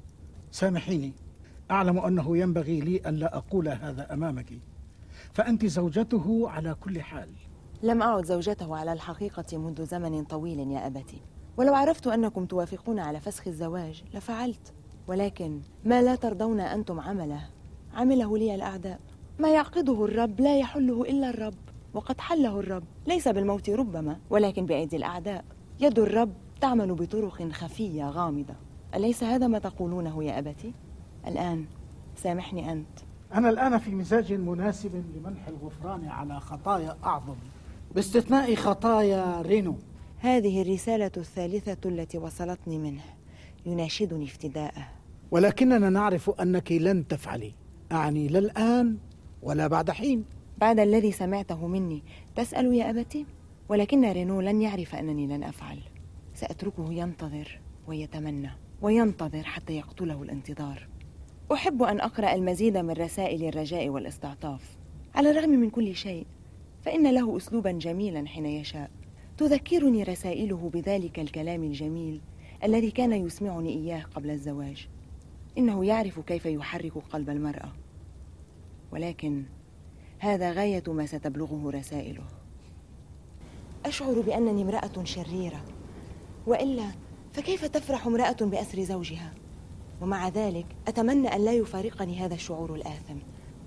سامحيني. 0.51 1.13
أعلم 1.71 1.99
أنه 1.99 2.37
ينبغي 2.37 2.81
لي 2.81 2.97
أن 2.97 3.15
لا 3.15 3.37
أقول 3.37 3.67
هذا 3.67 4.13
أمامك. 4.13 4.59
فأنت 5.33 5.65
زوجته 5.65 6.49
على 6.49 6.73
كل 6.73 7.01
حال. 7.01 7.29
لم 7.83 8.01
أعد 8.01 8.25
زوجته 8.25 8.75
على 8.75 8.93
الحقيقة 8.93 9.57
منذ 9.57 9.85
زمن 9.85 10.23
طويل 10.23 10.71
يا 10.71 10.87
أبتي. 10.87 11.21
ولو 11.57 11.73
عرفت 11.75 12.07
أنكم 12.07 12.45
توافقون 12.45 12.99
على 12.99 13.19
فسخ 13.19 13.47
الزواج 13.47 14.03
لفعلت. 14.13 14.73
ولكن 15.07 15.59
ما 15.85 16.01
لا 16.01 16.15
ترضون 16.15 16.59
أنتم 16.59 16.99
عمله؟ 16.99 17.49
عمله 17.93 18.37
لي 18.37 18.55
الأعداء. 18.55 18.99
ما 19.39 19.49
يعقده 19.49 20.05
الرب 20.05 20.41
لا 20.41 20.59
يحله 20.59 21.01
إلا 21.01 21.29
الرب. 21.29 21.53
وقد 21.93 22.19
حله 22.19 22.59
الرب. 22.59 22.83
ليس 23.07 23.27
بالموت 23.27 23.69
ربما 23.69 24.19
ولكن 24.29 24.65
بأيدي 24.65 24.95
الأعداء. 24.95 25.45
يد 25.79 25.99
الرب 25.99 26.33
تعمل 26.61 26.93
بطرق 26.93 27.51
خفية 27.51 28.09
غامضة. 28.09 28.53
أليس 28.95 29.23
هذا 29.23 29.47
ما 29.47 29.59
تقولونه 29.59 30.23
يا 30.23 30.39
أبتي؟ 30.39 30.73
الآن 31.27 31.65
سامحني 32.15 32.71
أنت. 32.71 32.99
أنا 33.33 33.49
الآن 33.49 33.77
في 33.77 33.91
مزاج 33.91 34.33
مناسب 34.33 35.03
لمنح 35.15 35.47
الغفران 35.47 36.07
على 36.07 36.39
خطايا 36.39 36.97
أعظم. 37.03 37.35
باستثناء 37.95 38.55
خطايا 38.55 39.41
رينو. 39.41 39.75
هذه 40.17 40.61
الرسالة 40.61 41.11
الثالثة 41.17 41.89
التي 41.89 42.17
وصلتني 42.17 42.77
منه. 42.77 43.03
يناشدني 43.65 44.25
افتداءه. 44.25 44.87
ولكننا 45.31 45.89
نعرف 45.89 46.29
أنك 46.29 46.71
لن 46.71 47.07
تفعلي. 47.07 47.53
أعني 47.91 48.27
لا 48.27 48.39
الآن 48.39 48.97
ولا 49.41 49.67
بعد 49.67 49.91
حين. 49.91 50.25
بعد 50.57 50.79
الذي 50.79 51.11
سمعته 51.11 51.67
مني 51.67 52.03
تسأل 52.35 52.73
يا 52.73 52.89
أبتي؟ 52.89 53.25
ولكن 53.69 54.11
رينو 54.11 54.41
لن 54.41 54.61
يعرف 54.61 54.95
أنني 54.95 55.27
لن 55.27 55.43
أفعل. 55.43 55.79
سأتركه 56.41 56.93
ينتظر 56.93 57.59
ويتمنى 57.87 58.49
وينتظر 58.81 59.43
حتى 59.43 59.73
يقتله 59.73 60.23
الانتظار. 60.23 60.87
أحب 61.53 61.83
أن 61.83 61.99
أقرأ 61.99 62.33
المزيد 62.33 62.77
من 62.77 62.91
رسائل 62.91 63.43
الرجاء 63.43 63.89
والاستعطاف. 63.89 64.77
على 65.15 65.31
الرغم 65.31 65.49
من 65.49 65.69
كل 65.69 65.95
شيء 65.95 66.25
فإن 66.81 67.13
له 67.13 67.37
أسلوبا 67.37 67.71
جميلا 67.71 68.27
حين 68.27 68.45
يشاء. 68.45 68.91
تذكرني 69.37 70.03
رسائله 70.03 70.69
بذلك 70.73 71.19
الكلام 71.19 71.63
الجميل 71.63 72.21
الذي 72.63 72.91
كان 72.91 73.13
يسمعني 73.13 73.69
إياه 73.69 74.03
قبل 74.15 74.29
الزواج. 74.29 74.87
إنه 75.57 75.85
يعرف 75.85 76.19
كيف 76.19 76.45
يحرك 76.45 76.93
قلب 76.97 77.29
المرأة. 77.29 77.73
ولكن 78.91 79.43
هذا 80.19 80.51
غاية 80.51 80.83
ما 80.87 81.05
ستبلغه 81.05 81.69
رسائله. 81.69 82.23
أشعر 83.85 84.21
بأنني 84.21 84.61
امرأة 84.61 85.03
شريرة. 85.03 85.63
وإلا 86.47 86.85
فكيف 87.33 87.65
تفرح 87.65 88.07
امرأة 88.07 88.37
بأسر 88.41 88.83
زوجها؟ 88.83 89.33
ومع 90.01 90.29
ذلك 90.29 90.65
أتمنى 90.87 91.27
أن 91.27 91.45
لا 91.45 91.53
يفارقني 91.53 92.25
هذا 92.25 92.33
الشعور 92.33 92.75
الآثم 92.75 93.15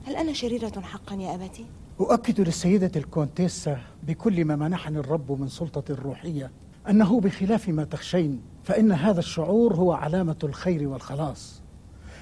هل 0.07 0.17
أنا 0.17 0.33
شريرة 0.33 0.81
حقا 0.81 1.15
يا 1.15 1.35
أبتي؟ 1.35 1.67
أؤكد 2.01 2.41
للسيدة 2.41 2.91
الكونتيسة 2.97 3.79
بكل 4.03 4.45
ما 4.45 4.57
منحني 4.57 4.99
الرب 4.99 5.41
من 5.41 5.49
سلطة 5.49 5.95
روحية 5.95 6.51
أنه 6.91 7.21
بخلاف 7.21 7.69
ما 7.69 7.85
تخشين 7.85 8.41
فإن 8.65 8.93
هذا 8.93 9.19
الشعور 9.19 9.75
هو 9.75 9.93
علامة 9.93 10.37
الخير 10.45 10.89
والخلاص 10.89 11.63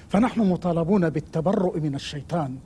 فنحن 0.09 0.41
مطالبون 0.49 1.09
بالتبرؤ 1.09 1.79
من 1.79 1.95
الشيطان 1.95 2.57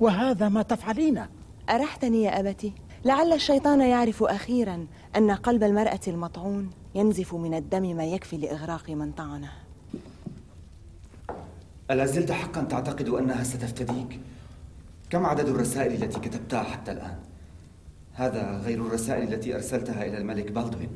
وهذا 0.00 0.48
ما 0.48 0.62
تفعلينه 0.62 1.28
أرحتني 1.70 2.22
يا 2.22 2.40
أبتي 2.40 2.72
لعل 3.04 3.32
الشيطان 3.32 3.80
يعرف 3.80 4.22
أخيرا 4.22 4.86
أن 5.16 5.30
قلب 5.30 5.62
المرأة 5.62 6.00
المطعون 6.08 6.70
ينزف 6.94 7.34
من 7.34 7.54
الدم 7.54 7.96
ما 7.96 8.04
يكفي 8.04 8.36
لإغراق 8.36 8.90
من 8.90 9.12
طعنه 9.12 9.52
ألا 11.90 12.06
زلت 12.06 12.32
حقا 12.32 12.62
تعتقد 12.62 13.08
أنها 13.08 13.44
ستفتديك؟ 13.44 14.20
كم 15.10 15.26
عدد 15.26 15.48
الرسائل 15.48 16.02
التي 16.02 16.20
كتبتها 16.20 16.62
حتى 16.62 16.92
الآن؟ 16.92 17.18
هذا 18.12 18.56
غير 18.56 18.86
الرسائل 18.86 19.34
التي 19.34 19.54
أرسلتها 19.54 20.04
إلى 20.04 20.18
الملك 20.18 20.52
بالدوين 20.52 20.90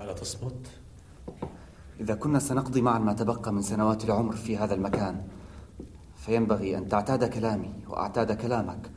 ألا 0.00 0.12
تصمت؟ 0.12 0.66
إذا 2.00 2.14
كنا 2.14 2.38
سنقضي 2.38 2.82
معا 2.82 2.98
ما 2.98 3.12
تبقى 3.12 3.52
من 3.52 3.62
سنوات 3.62 4.04
العمر 4.04 4.36
في 4.36 4.56
هذا 4.56 4.74
المكان 4.74 5.22
فينبغي 6.16 6.78
أن 6.78 6.88
تعتاد 6.88 7.24
كلامي 7.24 7.72
وأعتاد 7.88 8.32
كلامك 8.32 8.90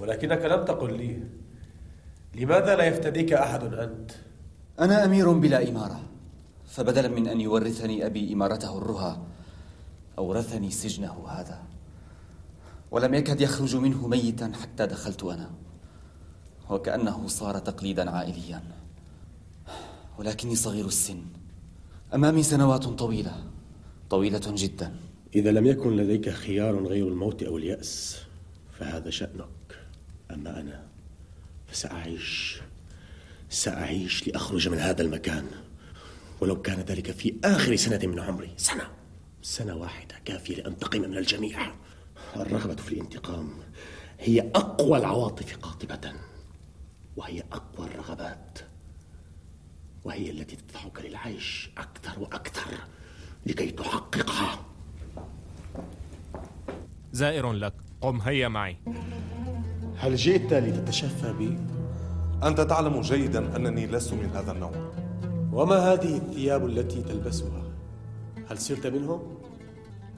ولكنك 0.00 0.44
لم 0.44 0.64
تقل 0.64 0.96
لي. 0.96 1.22
لماذا 2.34 2.76
لا 2.76 2.84
يفتديك 2.84 3.32
أحد 3.32 3.74
أنت؟ 3.74 4.10
أنا 4.80 5.04
أمير 5.04 5.32
بلا 5.32 5.68
إمارة. 5.68 6.00
فبدلا 6.66 7.08
من 7.08 7.28
أن 7.28 7.40
يورثني 7.40 8.06
أبي 8.06 8.32
إمارته 8.32 8.78
الرهى 8.78 9.16
أورثني 10.18 10.70
سجنه 10.70 11.28
هذا. 11.28 11.62
ولم 12.90 13.14
يكد 13.14 13.40
يخرج 13.40 13.76
منه 13.76 14.08
ميتا 14.08 14.52
حتى 14.62 14.86
دخلت 14.86 15.22
أنا. 15.24 15.50
وكأنه 16.70 17.26
صار 17.26 17.58
تقليدا 17.58 18.10
عائليا. 18.10 18.62
ولكني 20.18 20.54
صغير 20.56 20.86
السن. 20.86 21.22
أمامي 22.14 22.42
سنوات 22.42 22.84
طويلة. 22.84 23.44
طويلة 24.10 24.42
جدا. 24.46 24.96
إذا 25.34 25.50
لم 25.50 25.66
يكن 25.66 25.96
لديك 25.96 26.30
خيار 26.30 26.86
غير 26.86 27.08
الموت 27.08 27.42
أو 27.42 27.56
اليأس 27.56 28.18
فهذا 28.78 29.10
شأنك. 29.10 29.63
أما 30.30 30.60
أنا 30.60 30.86
فسأعيش 31.66 32.60
سأعيش 33.50 34.28
لأخرج 34.28 34.68
من 34.68 34.78
هذا 34.78 35.02
المكان. 35.02 35.46
ولو 36.40 36.62
كان 36.62 36.80
ذلك 36.80 37.10
في 37.10 37.34
آخر 37.44 37.76
سنة 37.76 38.06
من 38.06 38.20
عمري. 38.20 38.50
سنة 38.56 38.90
سنة 39.42 39.76
واحدة 39.76 40.14
كافية 40.24 40.56
لأنتقم 40.56 41.00
من 41.00 41.16
الجميع. 41.16 41.74
الرغبة 42.36 42.74
في 42.74 42.92
الانتقام 42.92 43.50
هي 44.20 44.40
أقوى 44.40 44.98
العواطف 44.98 45.56
قاطبة 45.56 46.12
وهي 47.16 47.42
أقوى 47.52 47.86
الرغبات 47.86 48.58
وهي 50.04 50.30
التي 50.30 50.56
تدفعك 50.56 51.00
للعيش 51.00 51.70
أكثر 51.78 52.20
وأكثر 52.20 52.78
لكي 53.46 53.70
تحققها. 53.70 54.64
زائر 57.12 57.52
لك 57.52 57.74
قم 58.00 58.20
هيا 58.20 58.48
معي. 58.48 58.76
هل 59.96 60.16
جئت 60.16 60.52
لتتشفى 60.52 61.32
بي؟ 61.32 61.58
أنت 62.42 62.60
تعلم 62.60 63.00
جيدا 63.00 63.56
أنني 63.56 63.86
لست 63.86 64.12
من 64.12 64.30
هذا 64.34 64.52
النوع 64.52 64.72
وما 65.52 65.76
هذه 65.76 66.16
الثياب 66.16 66.66
التي 66.66 67.02
تلبسها؟ 67.02 67.62
هل 68.50 68.58
صرت 68.58 68.86
منهم؟ 68.86 69.22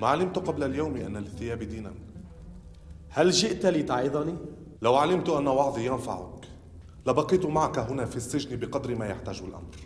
ما 0.01 0.07
علمت 0.07 0.39
قبل 0.39 0.63
اليوم 0.63 0.97
أن 0.97 1.17
للثياب 1.17 1.63
دينا 1.63 1.93
هل 3.11 3.31
جئت 3.31 3.67
لتعظني؟ 3.67 4.35
لو 4.83 4.95
علمت 4.97 5.29
أن 5.29 5.47
وعظي 5.47 5.87
ينفعك 5.87 6.45
لبقيت 7.07 7.47
معك 7.47 7.79
هنا 7.79 8.05
في 8.05 8.17
السجن 8.17 8.57
بقدر 8.57 8.95
ما 8.95 9.07
يحتاج 9.07 9.43
الأمر 9.49 9.77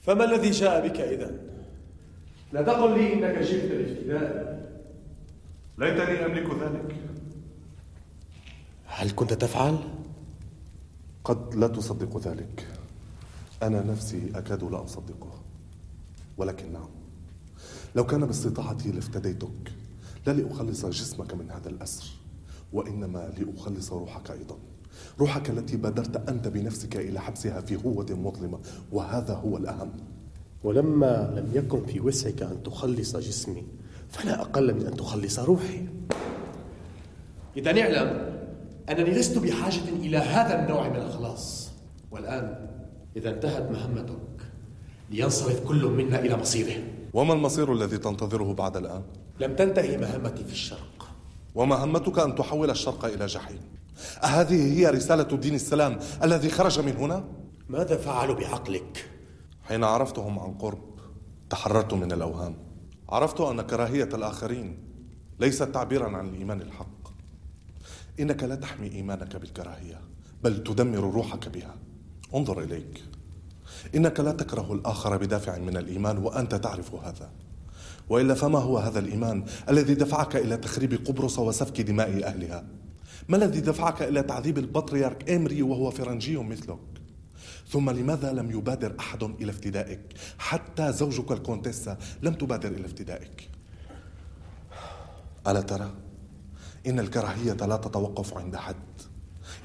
فما 0.00 0.24
الذي 0.24 0.50
جاء 0.50 0.88
بك 0.88 1.00
إذا؟ 1.00 1.34
لا 2.52 2.62
تقل 2.62 2.98
لي 2.98 3.12
إنك 3.12 3.38
جئت 3.38 3.72
لافتدائي 3.72 4.56
ليتني 5.78 6.26
أملك 6.26 6.46
ذلك 6.50 7.05
هل 8.86 9.10
كنت 9.10 9.32
تفعل؟ 9.32 9.78
قد 11.24 11.54
لا 11.54 11.68
تصدق 11.68 12.28
ذلك. 12.28 12.66
أنا 13.62 13.82
نفسي 13.82 14.32
أكاد 14.34 14.64
لا 14.64 14.84
أصدقه. 14.84 15.32
ولكن 16.36 16.72
نعم. 16.72 16.88
لو 17.94 18.06
كان 18.06 18.26
باستطاعتي 18.26 18.92
لافتديتك 18.92 19.72
لا 20.26 20.32
لأخلص 20.32 20.86
جسمك 20.86 21.34
من 21.34 21.50
هذا 21.50 21.68
الأسر 21.68 22.04
وإنما 22.72 23.32
لأخلص 23.38 23.92
روحك 23.92 24.30
أيضا. 24.30 24.56
روحك 25.20 25.50
التي 25.50 25.76
بادرت 25.76 26.28
أنت 26.28 26.48
بنفسك 26.48 26.96
إلى 26.96 27.20
حبسها 27.20 27.60
في 27.60 27.76
هوة 27.76 28.06
مظلمة 28.10 28.58
وهذا 28.92 29.34
هو 29.34 29.56
الأهم. 29.56 29.92
ولما 30.64 31.32
لم 31.36 31.50
يكن 31.54 31.86
في 31.86 32.00
وسعك 32.00 32.42
أن 32.42 32.62
تخلص 32.62 33.16
جسمي 33.16 33.64
فلا 34.08 34.40
أقل 34.40 34.74
من 34.74 34.86
أن 34.86 34.96
تخلص 34.96 35.38
روحي. 35.38 35.88
إذا 37.56 37.82
اعلم 37.82 38.35
أنني 38.90 39.10
لست 39.10 39.38
بحاجة 39.38 39.88
إلى 40.00 40.16
هذا 40.16 40.62
النوع 40.62 40.88
من 40.88 40.96
الخلاص 40.96 41.70
والآن 42.10 42.68
إذا 43.16 43.30
انتهت 43.30 43.70
مهمتك 43.70 44.16
لينصرف 45.10 45.60
كل 45.60 45.84
منا 45.84 46.18
إلى 46.18 46.36
مصيره 46.36 46.82
وما 47.14 47.34
المصير 47.34 47.72
الذي 47.72 47.98
تنتظره 47.98 48.54
بعد 48.54 48.76
الآن؟ 48.76 49.02
لم 49.40 49.56
تنتهي 49.56 49.96
مهمتي 49.96 50.44
في 50.44 50.52
الشرق 50.52 51.08
ومهمتك 51.54 52.18
أن 52.18 52.34
تحول 52.34 52.70
الشرق 52.70 53.04
إلى 53.04 53.26
جحيم 53.26 53.60
أهذه 54.22 54.78
هي 54.78 54.86
رسالة 54.86 55.36
دين 55.36 55.54
السلام 55.54 55.98
الذي 56.22 56.48
خرج 56.50 56.80
من 56.80 56.96
هنا؟ 56.96 57.24
ماذا 57.68 57.96
فعلوا 57.96 58.34
بعقلك؟ 58.34 59.10
حين 59.62 59.84
عرفتهم 59.84 60.38
عن 60.38 60.54
قرب 60.54 60.82
تحررت 61.50 61.94
من 61.94 62.12
الأوهام 62.12 62.56
عرفت 63.08 63.40
أن 63.40 63.60
كراهية 63.62 64.08
الآخرين 64.14 64.78
ليست 65.40 65.62
تعبيرا 65.62 66.16
عن 66.16 66.28
الإيمان 66.28 66.60
الحق 66.60 67.05
إنك 68.20 68.42
لا 68.42 68.54
تحمي 68.54 68.92
إيمانك 68.92 69.36
بالكراهية 69.36 70.00
بل 70.44 70.62
تدمر 70.62 70.98
روحك 70.98 71.48
بها. 71.48 71.74
انظر 72.34 72.60
إليك. 72.60 73.02
إنك 73.94 74.20
لا 74.20 74.32
تكره 74.32 74.72
الآخر 74.72 75.16
بدافع 75.16 75.58
من 75.58 75.76
الإيمان 75.76 76.18
وأنت 76.18 76.54
تعرف 76.54 76.94
هذا. 76.94 77.30
وإلا 78.08 78.34
فما 78.34 78.58
هو 78.58 78.78
هذا 78.78 78.98
الإيمان 78.98 79.44
الذي 79.68 79.94
دفعك 79.94 80.36
إلى 80.36 80.56
تخريب 80.56 81.06
قبرص 81.06 81.38
وسفك 81.38 81.80
دماء 81.80 82.24
أهلها؟ 82.24 82.64
ما 83.28 83.36
الذي 83.36 83.60
دفعك 83.60 84.02
إلى 84.02 84.22
تعذيب 84.22 84.58
البطريرك 84.58 85.30
إمري 85.30 85.62
وهو 85.62 85.90
فرنجي 85.90 86.36
مثلك؟ 86.36 86.78
ثم 87.68 87.90
لماذا 87.90 88.32
لم 88.32 88.50
يبادر 88.50 88.94
أحد 89.00 89.22
إلى 89.22 89.50
افتدائك؟ 89.50 90.00
حتى 90.38 90.92
زوجك 90.92 91.32
الكونتيسا 91.32 91.98
لم 92.22 92.34
تبادر 92.34 92.68
إلى 92.68 92.86
افتدائك. 92.86 93.48
ألا 95.46 95.60
ترى؟ 95.60 96.05
إن 96.86 97.00
الكراهية 97.00 97.52
لا 97.52 97.76
تتوقف 97.76 98.34
عند 98.34 98.56
حد 98.56 98.76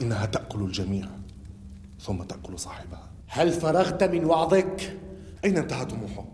إنها 0.01 0.25
تأكل 0.25 0.61
الجميع 0.61 1.07
ثم 1.99 2.23
تأكل 2.23 2.59
صاحبها 2.59 3.09
هل 3.27 3.51
فرغت 3.51 4.03
من 4.03 4.25
وعظك؟ 4.25 4.97
أين 5.45 5.57
انتهى 5.57 5.85
طموحك؟ 5.85 6.25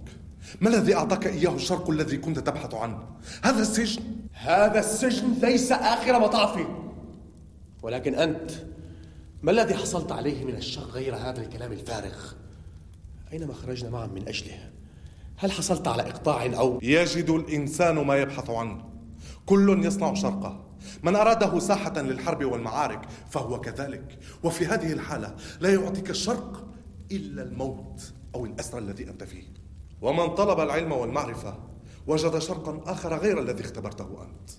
ما 0.62 0.70
الذي 0.70 0.96
أعطاك 0.96 1.28
إياه 1.28 1.56
الشرق 1.56 1.90
الذي 1.90 2.18
كنت 2.18 2.40
تبحث 2.40 2.74
عنه؟ 2.74 3.00
هذا 3.44 3.62
السجن؟ 3.62 4.02
هذا 4.34 4.80
السجن 4.80 5.34
ليس 5.42 5.72
آخر 5.72 6.20
مطافي 6.20 6.66
ولكن 7.84 8.16
أنت 8.16 8.52
ما 9.42 9.52
الذي 9.52 9.76
حصلت 9.76 10.12
عليه 10.12 10.46
من 10.46 10.56
الشرق 10.56 10.88
غير 10.88 11.16
هذا 11.16 11.42
الكلام 11.42 11.72
الفارغ؟ 11.72 12.34
أين 13.34 13.48
ما 13.48 13.54
خرجنا 13.54 13.90
معا 13.90 14.08
من 14.08 14.28
أجله؟ 14.28 14.70
هل 15.38 15.52
حصلت 15.52 15.88
على 15.88 16.02
إقطاع 16.02 16.46
أو 16.46 16.80
يجد 16.82 17.30
الإنسان 17.30 17.96
ما 17.96 18.16
يبحث 18.16 18.50
عنه 18.50 18.84
كل 19.46 19.86
يصنع 19.86 20.14
شرقه 20.14 20.67
من 21.04 21.16
أراده 21.16 21.60
ساحة 21.60 22.02
للحرب 22.02 22.46
والمعارك 22.46 23.02
فهو 23.30 23.62
كذلك. 23.62 24.20
وفي 24.44 24.66
هذه 24.66 24.94
الحالة 24.94 25.36
لا 25.60 25.74
يعطيك 25.74 26.10
الشرق 26.10 26.68
إلا 27.12 27.44
الموت 27.44 28.14
أو 28.36 28.46
الأسر 28.46 28.78
الذي 28.78 29.10
أنت 29.10 29.24
فيه. 29.24 29.44
ومن 30.02 30.28
طلب 30.28 30.60
العلم 30.60 30.92
والمعرفة 30.92 31.58
وجد 32.08 32.38
شرقا 32.38 32.92
آخر 32.92 33.18
غير 33.18 33.40
الذي 33.40 33.64
اختبرته 33.64 34.04
أنت. 34.04 34.50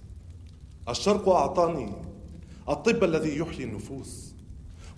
الشرق 0.89 1.29
أعطاني 1.29 1.93
الطب 2.69 3.05
الذي 3.05 3.39
يحيي 3.39 3.65
النفوس 3.65 4.35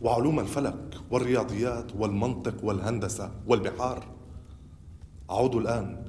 وعلوم 0.01 0.41
الفلك 0.41 0.95
والرياضيات 1.11 1.97
والمنطق 1.97 2.65
والهندسة 2.65 3.31
والبحار. 3.47 4.07
أعود 5.31 5.55
الآن 5.55 6.05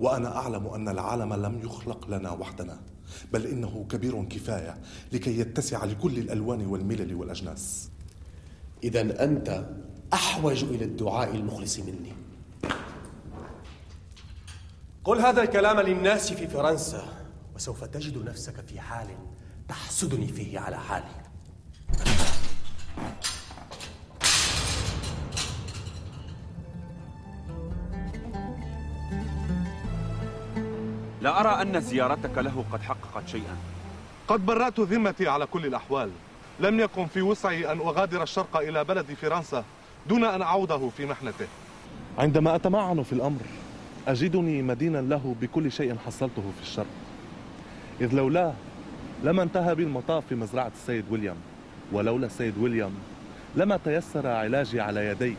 وأنا 0.00 0.36
أعلم 0.36 0.66
أن 0.66 0.88
العالم 0.88 1.34
لم 1.34 1.60
يخلق 1.64 2.08
لنا 2.08 2.30
وحدنا. 2.30 2.80
بل 3.32 3.46
إنه 3.46 3.86
كبير 3.90 4.24
كفاية 4.24 4.78
لكي 5.12 5.38
يتسع 5.38 5.84
لكل 5.84 6.18
الألوان 6.18 6.66
والملل 6.66 7.14
والأجناس. 7.14 7.90
إذا 8.84 9.24
أنت 9.24 9.66
أحوج 10.12 10.64
إلى 10.64 10.84
الدعاء 10.84 11.34
المخلص 11.34 11.78
مني. 11.78 12.12
قل 15.04 15.20
هذا 15.20 15.42
الكلام 15.42 15.80
للناس 15.80 16.32
في 16.32 16.48
فرنسا 16.48 17.04
وسوف 17.54 17.84
تجد 17.84 18.24
نفسك 18.24 18.60
في 18.66 18.80
حال 18.80 19.08
تحسدني 19.68 20.28
فيه 20.28 20.58
على 20.58 20.78
حالي. 20.78 21.23
لا 31.24 31.40
أرى 31.40 31.62
أن 31.62 31.80
زيارتك 31.80 32.38
له 32.38 32.64
قد 32.72 32.82
حققت 32.82 33.28
شيئا. 33.28 33.56
قد 34.28 34.46
برأت 34.46 34.80
ذمتي 34.80 35.28
على 35.28 35.46
كل 35.46 35.66
الأحوال. 35.66 36.10
لم 36.60 36.80
يكن 36.80 37.06
في 37.06 37.22
وسعي 37.22 37.72
أن 37.72 37.78
أغادر 37.78 38.22
الشرق 38.22 38.56
إلى 38.56 38.84
بلد 38.84 39.06
فرنسا 39.22 39.64
دون 40.08 40.24
أن 40.24 40.42
أعوده 40.42 40.90
في 40.96 41.06
محنته. 41.06 41.46
عندما 42.18 42.54
أتمعن 42.54 43.02
في 43.02 43.12
الأمر 43.12 43.40
أجدني 44.08 44.62
مدينا 44.62 44.98
له 44.98 45.34
بكل 45.40 45.72
شيء 45.72 45.96
حصلته 46.06 46.52
في 46.56 46.62
الشرق. 46.62 46.94
إذ 48.00 48.14
لولاه 48.14 48.54
لما 49.22 49.42
انتهى 49.42 49.74
بي 49.74 49.82
المطاف 49.82 50.24
في 50.28 50.34
مزرعة 50.34 50.72
السيد 50.74 51.04
ويليام 51.10 51.36
ولولا 51.92 52.26
السيد 52.26 52.58
ويليام 52.58 52.92
لما 53.56 53.76
تيسر 53.84 54.26
علاجي 54.26 54.80
على 54.80 55.06
يديك 55.06 55.36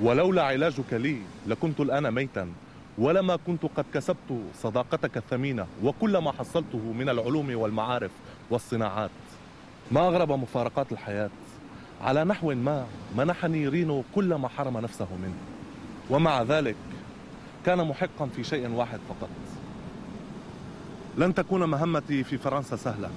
ولولا 0.00 0.42
علاجك 0.42 0.92
لي 0.92 1.18
لكنت 1.46 1.80
الآن 1.80 2.10
ميتا. 2.10 2.48
ولما 2.98 3.36
كنت 3.36 3.62
قد 3.76 3.84
كسبت 3.94 4.42
صداقتك 4.62 5.16
الثمينة 5.16 5.66
وكل 5.82 6.18
ما 6.18 6.32
حصلته 6.32 6.92
من 6.98 7.08
العلوم 7.08 7.56
والمعارف 7.56 8.10
والصناعات 8.50 9.10
ما 9.92 10.08
أغرب 10.08 10.32
مفارقات 10.32 10.92
الحياة؟ 10.92 11.30
على 12.02 12.24
نحو 12.24 12.54
ما 12.54 12.86
منحني 13.16 13.68
رينو 13.68 14.04
كل 14.14 14.34
ما 14.34 14.48
حرم 14.48 14.78
نفسه 14.78 15.08
منه 15.22 15.36
ومع 16.10 16.42
ذلك 16.42 16.76
كان 17.66 17.88
محقا 17.88 18.26
في 18.36 18.44
شيء 18.44 18.70
واحد 18.70 18.98
فقط. 19.08 19.28
لن 21.18 21.34
تكون 21.34 21.64
مهمتي 21.64 22.24
في 22.24 22.38
فرنسا 22.38 22.76
سهلة. 22.76 23.10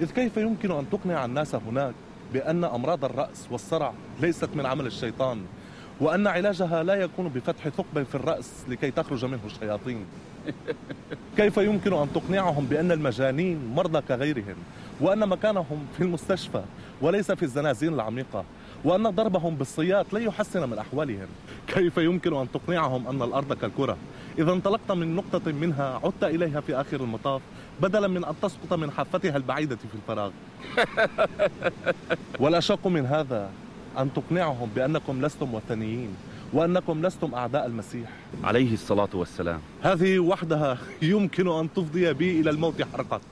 إذ 0.00 0.10
كيف 0.10 0.36
يمكن 0.36 0.70
أن 0.70 0.90
تقنع 0.90 1.24
الناس 1.24 1.54
هناك 1.54 1.94
بأن 2.32 2.64
أمراض 2.64 3.04
الرأس 3.04 3.46
والصرع 3.50 3.92
ليست 4.20 4.48
من 4.54 4.66
عمل 4.66 4.86
الشيطان 4.86 5.44
وأن 6.00 6.26
علاجها 6.26 6.82
لا 6.82 6.94
يكون 6.94 7.28
بفتح 7.28 7.68
ثقب 7.68 8.02
في 8.02 8.14
الرأس 8.14 8.64
لكي 8.68 8.90
تخرج 8.90 9.24
منه 9.24 9.40
الشياطين. 9.46 10.06
كيف 11.36 11.56
يمكن 11.56 11.92
أن 11.92 12.12
تقنعهم 12.12 12.66
بأن 12.66 12.92
المجانين 12.92 13.74
مرضى 13.74 14.00
كغيرهم؟ 14.08 14.56
وأن 15.00 15.28
مكانهم 15.28 15.86
في 15.96 16.02
المستشفى 16.02 16.62
وليس 17.00 17.32
في 17.32 17.42
الزنازين 17.42 17.94
العميقة؟ 17.94 18.44
وأن 18.84 19.02
ضربهم 19.02 19.54
بالصياط 19.54 20.12
لا 20.12 20.20
يحسن 20.20 20.68
من 20.70 20.78
أحوالهم؟ 20.78 21.28
كيف 21.66 21.96
يمكن 21.96 22.36
أن 22.36 22.52
تقنعهم 22.52 23.08
أن 23.08 23.22
الأرض 23.22 23.52
كالكرة؟ 23.52 23.96
إذا 24.38 24.52
انطلقت 24.52 24.92
من 24.92 25.16
نقطة 25.16 25.52
منها 25.52 26.00
عدت 26.04 26.24
إليها 26.24 26.60
في 26.60 26.80
آخر 26.80 27.00
المطاف 27.00 27.42
بدلا 27.80 28.08
من 28.08 28.24
أن 28.24 28.34
تسقط 28.42 28.72
من 28.72 28.90
حافتها 28.90 29.36
البعيدة 29.36 29.76
في 29.76 29.94
الفراغ. 29.94 30.30
والأشق 32.40 32.86
من 32.86 33.06
هذا 33.06 33.50
أن 33.98 34.12
تقنعهم 34.12 34.70
بأنكم 34.74 35.26
لستم 35.26 35.54
وثنيين 35.54 36.16
وأنكم 36.52 37.06
لستم 37.06 37.34
أعداء 37.34 37.66
المسيح. 37.66 38.08
عليه 38.44 38.74
الصلاة 38.74 39.08
والسلام. 39.14 39.60
هذه 39.82 40.18
وحدها 40.18 40.78
يمكن 41.02 41.48
أن 41.48 41.72
تفضي 41.72 42.12
بي 42.12 42.40
إلى 42.40 42.50
الموت 42.50 42.82
حرقا. 42.92 43.20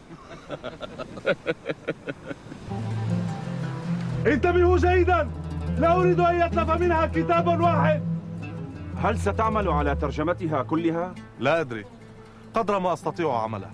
انتبهوا 4.32 4.78
جيدا 4.78 5.30
لا 5.78 5.96
أريد 5.96 6.20
أن 6.20 6.40
يتلف 6.40 6.70
منها 6.70 7.06
كتاب 7.06 7.60
واحد. 7.60 8.02
هل 8.96 9.18
ستعمل 9.18 9.68
على 9.68 9.94
ترجمتها 9.94 10.62
كلها؟ 10.62 11.14
لا 11.40 11.60
أدري. 11.60 11.84
قدر 12.54 12.78
ما 12.78 12.92
أستطيع 12.92 13.42
عمله 13.42 13.70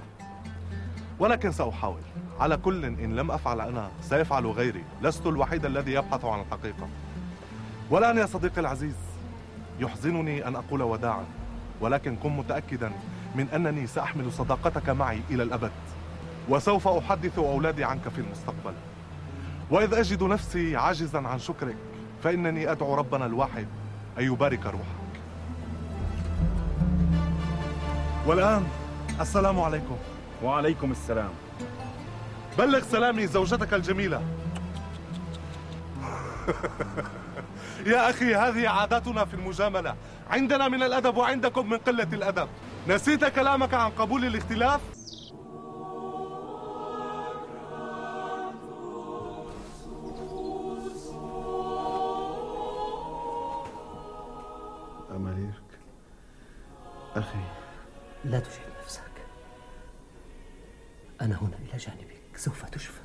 ولكن 1.19 1.53
سأحاول. 1.53 2.01
على 2.41 2.57
كل 2.57 2.85
إن 2.85 3.17
لم 3.17 3.31
أفعل 3.31 3.61
أنا 3.61 3.91
سيفعل 4.03 4.47
غيري. 4.47 4.85
لست 5.03 5.27
الوحيد 5.27 5.65
الذي 5.65 5.93
يبحث 5.93 6.25
عن 6.25 6.41
الحقيقة. 6.41 6.89
والآن 7.91 8.17
يا 8.17 8.27
صديقي 8.27 8.61
العزيز 8.61 8.97
يحزنني 9.81 10.49
أن 10.49 10.57
أقول 10.57 10.83
وداعا 10.83 11.25
ولكن 11.81 12.17
كن 12.17 12.37
متأكدا 12.37 12.93
من 13.35 13.49
أنني 13.49 13.87
سأحمل 13.87 14.33
صداقتك 14.33 14.89
معي 14.91 15.21
إلى 15.31 15.43
الأبد 15.43 15.71
وسوف 16.49 16.89
أحدث 16.89 17.39
أولادي 17.39 17.85
عنك 17.85 18.09
في 18.09 18.21
المستقبل. 18.21 18.75
وإذ 19.71 19.95
أجد 19.95 20.23
نفسي 20.23 20.77
عاجزا 20.77 21.29
عن 21.29 21.39
شكرك 21.39 21.77
فإنني 22.23 22.73
أدعو 22.73 22.95
ربنا 22.95 23.27
الواحد 23.27 23.67
أن 24.19 24.25
يبارك 24.25 24.67
روحك. 24.67 25.05
والآن 28.27 28.65
السلام 29.21 29.61
عليكم. 29.61 29.97
وعليكم 30.43 30.91
السلام. 30.91 31.31
بلغ 32.59 32.83
سلامي 32.83 33.27
زوجتك 33.27 33.75
الجميلة. 33.75 34.23
يا 37.87 38.11
أخي 38.11 38.35
هذه 38.35 38.69
عاداتنا 38.69 39.25
في 39.25 39.35
المجاملة. 39.35 39.97
عندنا 40.31 40.69
من 40.69 40.83
الأدب 40.83 41.17
وعندكم 41.17 41.71
من 41.71 41.79
قلة 41.79 42.09
الأدب. 42.13 42.49
نسيت 42.89 43.25
كلامك 43.25 43.75
عن 43.75 43.91
قبول 43.91 44.25
الاختلاف؟ 44.25 44.81
أماليرك 55.11 55.79
أخي. 57.17 57.39
لا 58.25 58.39
تجهد 58.39 58.73
نفسك. 58.85 59.03
أنا 61.21 61.37
هنا 61.43 61.57
إلى 61.57 61.79
جانبك. 61.79 62.24
سوف 62.37 62.65
تشفى. 62.65 63.01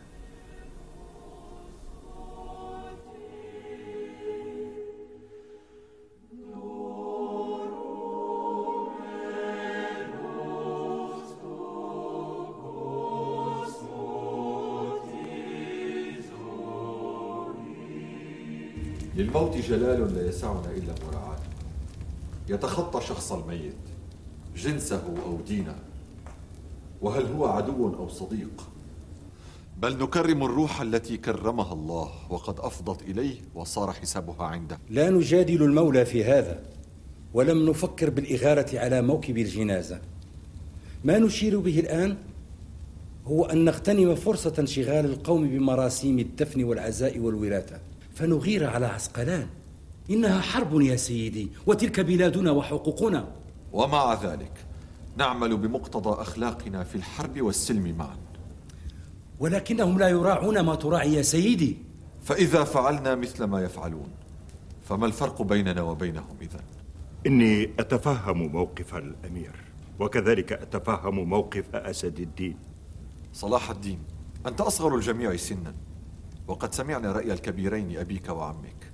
للموت 19.16 19.58
جلال 19.58 20.16
لا 20.16 20.28
يسعنا 20.28 20.72
إلا 20.72 20.96
مراعاته 21.08 21.44
يتخطى 22.50 23.02
شخص 23.02 23.32
الميت 23.32 23.74
جنسه 24.56 25.14
أو 25.26 25.38
دينه. 25.48 25.76
وهل 27.02 27.26
هو 27.26 27.46
عدو 27.46 27.96
أو 27.96 28.10
صديق؟ 28.10 28.69
بل 29.82 29.98
نكرم 29.98 30.44
الروح 30.44 30.82
التي 30.82 31.18
كرمها 31.18 31.74
الله 31.74 32.12
وقد 32.30 32.60
أفضت 32.60 33.02
إليه 33.02 33.36
وصار 33.56 33.92
حسابها 33.92 34.44
عنده. 34.44 34.80
لا 34.90 35.10
نجادل 35.10 35.64
المولى 35.64 36.06
في 36.06 36.24
هذا 36.24 36.64
ولم 37.34 37.70
نفكر 37.70 38.10
بالإغارة 38.10 38.80
على 38.80 39.02
موكب 39.02 39.38
الجنازة. 39.38 40.02
ما 41.04 41.20
نشير 41.20 41.60
به 41.60 41.80
الآن 41.80 42.18
هو 43.26 43.46
أن 43.46 43.66
نغتنم 43.66 44.16
فرصة 44.16 44.54
انشغال 44.60 45.06
القوم 45.06 45.48
بمراسيم 45.48 46.20
الدفن 46.20 46.64
والعزاء 46.64 47.20
والوراثة. 47.20 47.80
فنغير 48.16 48.70
على 48.70 48.86
عسقلان. 48.86 49.48
إنها 50.10 50.42
حرب 50.42 50.82
يا 50.82 50.96
سيدي 50.96 51.50
وتلك 51.66 52.00
بلادنا 52.00 52.52
وحقوقنا. 52.52 53.28
ومع 53.74 54.24
ذلك 54.24 54.66
نعمل 55.18 55.58
بمقتضى 55.58 56.22
أخلاقنا 56.22 56.84
في 56.84 56.96
الحرب 56.96 57.42
والسلم 57.42 57.98
معا. 57.98 58.29
ولكنهم 59.40 60.00
لا 60.00 60.08
يراعون 60.10 60.60
ما 60.60 60.76
تراعي 60.76 61.14
يا 61.14 61.22
سيدي 61.22 61.78
فإذا 62.24 62.64
فعلنا 62.64 63.16
مثل 63.16 63.44
ما 63.44 63.62
يفعلون 63.62 64.10
فما 64.84 65.06
الفرق 65.06 65.42
بيننا 65.42 65.82
وبينهم 65.82 66.38
إذا؟ 66.42 66.60
إني 67.28 67.64
أتفهم 67.80 68.52
موقف 68.52 68.96
الأمير 68.96 69.56
وكذلك 70.00 70.54
أتفهم 70.54 71.30
موقف 71.30 71.76
أسد 71.76 72.20
الدين 72.20 72.58
صلاح 73.34 73.70
الدين 73.70 74.00
أنت 74.46 74.62
أصغر 74.62 74.96
الجميع 74.96 75.36
سنا 75.36 75.74
وقد 76.48 76.74
سمعنا 76.74 77.12
رأي 77.12 77.34
الكبيرين 77.34 77.98
أبيك 77.98 78.30
وعمك 78.30 78.92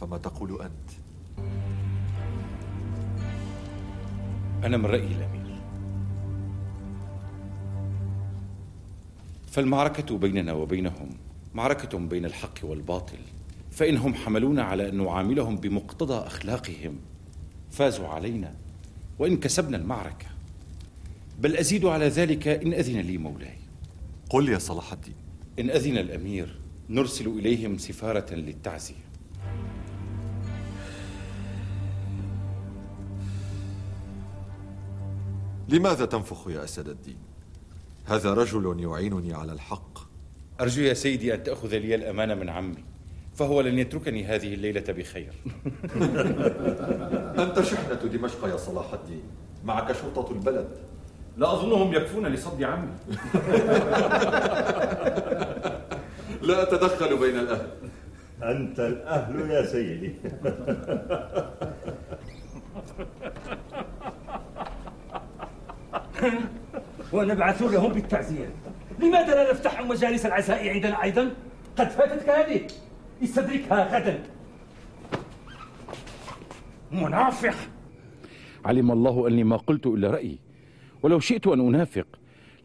فما 0.00 0.18
تقول 0.18 0.62
أنت؟ 0.62 0.90
أنا 4.64 4.76
من 4.76 4.86
رأي 4.86 5.06
الأمير 5.06 5.45
فالمعركة 9.56 10.18
بيننا 10.18 10.52
وبينهم 10.52 11.10
معركة 11.54 11.98
بين 11.98 12.24
الحق 12.24 12.58
والباطل 12.62 13.18
فإنهم 13.70 14.14
حملونا 14.14 14.62
على 14.62 14.88
أن 14.88 15.04
نعاملهم 15.04 15.56
بمقتضى 15.56 16.26
أخلاقهم. 16.26 16.96
فازوا 17.70 18.08
علينا 18.08 18.54
وإن 19.18 19.36
كسبنا 19.36 19.76
المعركة. 19.76 20.26
بل 21.40 21.56
أزيد 21.56 21.84
على 21.84 22.08
ذلك 22.08 22.48
إن 22.48 22.72
أذن 22.72 23.00
لي 23.00 23.18
مولاي. 23.18 23.58
قل 24.30 24.48
يا 24.48 24.58
صلاح 24.58 24.92
الدين 24.92 25.14
إن 25.58 25.70
أذن 25.70 25.98
الأمير 25.98 26.58
نرسل 26.90 27.28
إليهم 27.28 27.78
سفارة 27.78 28.34
للتعزية. 28.34 29.06
لماذا 35.68 36.04
تنفخ 36.04 36.48
يا 36.48 36.64
أسد 36.64 36.88
الدين؟ 36.88 37.25
هذا 38.06 38.34
رجل 38.34 38.80
يعينني 38.80 39.34
على 39.34 39.52
الحق. 39.52 39.98
أرجو 40.60 40.82
يا 40.82 40.94
سيدي 40.94 41.34
أن 41.34 41.42
تأخذ 41.42 41.76
لي 41.76 41.94
الأمانة 41.94 42.34
من 42.34 42.48
عمي 42.48 42.84
فهو 43.34 43.60
لن 43.60 43.78
يتركني 43.78 44.24
هذه 44.24 44.54
الليلة 44.54 44.84
بخير. 44.88 45.32
أنت 47.44 47.60
شحنة 47.60 47.94
دمشق 47.94 48.48
يا 48.48 48.56
صلاح 48.56 48.92
الدين 48.92 49.22
معك 49.64 49.92
شرطة 49.92 50.32
البلد. 50.32 50.68
لا 51.36 51.52
أظنهم 51.52 51.94
يكفون 51.94 52.26
لصد 52.26 52.62
عمي. 52.62 52.92
لا 56.42 56.62
أتدخل 56.62 57.16
بين 57.18 57.38
الأهل. 57.38 57.70
أنت 58.42 58.80
الأهل 58.80 59.50
يا 59.50 59.66
سيدي. 59.66 60.14
ونبعث 67.12 67.62
لهم 67.62 67.92
بالتعزية. 67.92 68.48
لماذا 68.98 69.34
لا 69.34 69.52
نفتح 69.52 69.82
مجالس 69.82 70.26
العزاء 70.26 70.68
عندنا 70.68 71.02
أيضا؟ 71.02 71.34
قد 71.76 71.88
فاتتك 71.88 72.28
هذه. 72.28 72.66
استدركها 73.22 73.96
غدا. 73.96 74.22
منافق. 76.92 77.54
علم 78.64 78.90
الله 78.90 79.28
أني 79.28 79.44
ما 79.44 79.56
قلت 79.56 79.86
إلا 79.86 80.10
رأيي. 80.10 80.38
ولو 81.02 81.20
شئت 81.20 81.46
أن 81.46 81.60
أنافق 81.60 82.06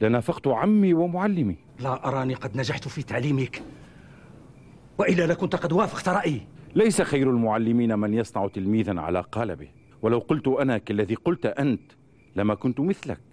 لنافقت 0.01 0.47
عمي 0.47 0.93
ومعلمي. 0.93 1.57
لا 1.79 2.07
أراني 2.07 2.33
قد 2.33 2.57
نجحت 2.57 2.87
في 2.87 3.03
تعليمك. 3.03 3.61
وإلا 4.97 5.27
لكنت 5.27 5.55
قد 5.55 5.73
وافقت 5.73 6.09
رأيي. 6.09 6.47
ليس 6.75 7.01
خير 7.01 7.29
المعلمين 7.29 7.99
من 7.99 8.13
يصنع 8.13 8.47
تلميذا 8.47 8.99
على 8.99 9.21
قالبه. 9.21 9.67
ولو 10.01 10.19
قلت 10.19 10.47
أنا 10.47 10.77
كالذي 10.77 11.15
قلت 11.15 11.45
أنت 11.45 11.91
لما 12.35 12.55
كنت 12.55 12.79
مثلك. 12.79 13.30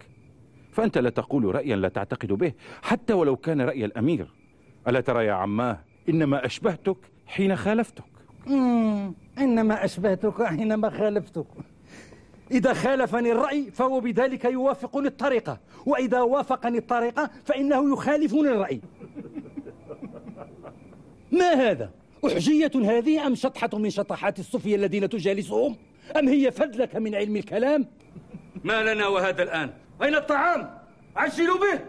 فأنت 0.79 0.97
لا 0.97 1.09
تقول 1.09 1.55
رأيا 1.55 1.75
لا 1.75 1.89
تعتقد 1.89 2.27
به 2.33 2.53
حتى 2.81 3.13
ولو 3.13 3.35
كان 3.35 3.61
رأي 3.61 3.85
الأمير 3.85 4.27
ألا 4.87 5.01
ترى 5.01 5.25
يا 5.25 5.33
عماه 5.33 5.79
إنما 6.09 6.45
أشبهتك 6.45 6.97
حين 7.27 7.55
خالفتك 7.55 8.03
مم. 8.47 9.13
إنما 9.37 9.85
أشبهتك 9.85 10.43
حينما 10.43 10.89
خالفتك 10.89 11.45
إذا 12.51 12.73
خالفني 12.73 13.31
الرأي 13.31 13.71
فهو 13.71 13.99
بذلك 13.99 14.45
يوافقني 14.45 15.07
الطريقة 15.07 15.59
وإذا 15.85 16.21
وافقني 16.21 16.77
الطريقة 16.77 17.29
فإنه 17.45 17.93
يخالفني 17.93 18.49
الرأي 18.49 18.81
ما 21.31 21.53
هذا؟ 21.53 21.89
أحجية 22.25 22.71
هذه 22.75 23.27
أم 23.27 23.35
شطحة 23.35 23.69
من 23.73 23.89
شطحات 23.89 24.39
الصفية 24.39 24.75
الذين 24.75 25.09
تجالسهم؟ 25.09 25.75
أم 26.19 26.27
هي 26.27 26.51
فذلك 26.51 26.95
من 26.95 27.15
علم 27.15 27.35
الكلام؟ 27.35 27.85
ما 28.63 28.93
لنا 28.93 29.07
وهذا 29.07 29.43
الآن؟ 29.43 29.73
أين 30.01 30.15
الطعام؟ 30.15 30.79
عجلوا 31.15 31.57
به! 31.57 31.85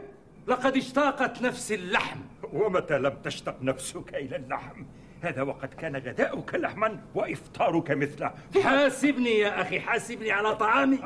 لقد 0.46 0.76
اشتاقت 0.76 1.42
نفسي 1.42 1.74
اللحم. 1.74 2.20
ومتى 2.52 2.98
لم 2.98 3.16
تشتق 3.24 3.62
نفسك 3.62 4.14
إلى 4.14 4.36
اللحم؟ 4.36 4.84
هذا 5.22 5.42
وقد 5.42 5.68
كان 5.68 5.96
غداؤك 5.96 6.54
لحما 6.54 7.00
وإفطارك 7.14 7.90
مثله. 7.90 8.34
حاسبني 8.62 9.38
يا 9.38 9.62
أخي 9.62 9.80
حاسبني 9.80 10.30
على 10.30 10.56
طعامي. 10.56 10.98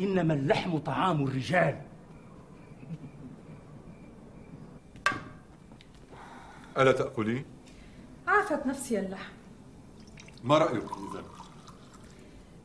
إنما 0.00 0.34
اللحم 0.34 0.78
طعام 0.78 1.24
الرجال. 1.24 1.80
ألا 6.78 6.92
تأكلين؟ 6.92 7.44
عافت 8.28 8.66
نفسي 8.66 8.98
اللحم. 8.98 9.32
ما 10.44 10.58
رأيك 10.58 10.84
إذا؟ 10.84 11.24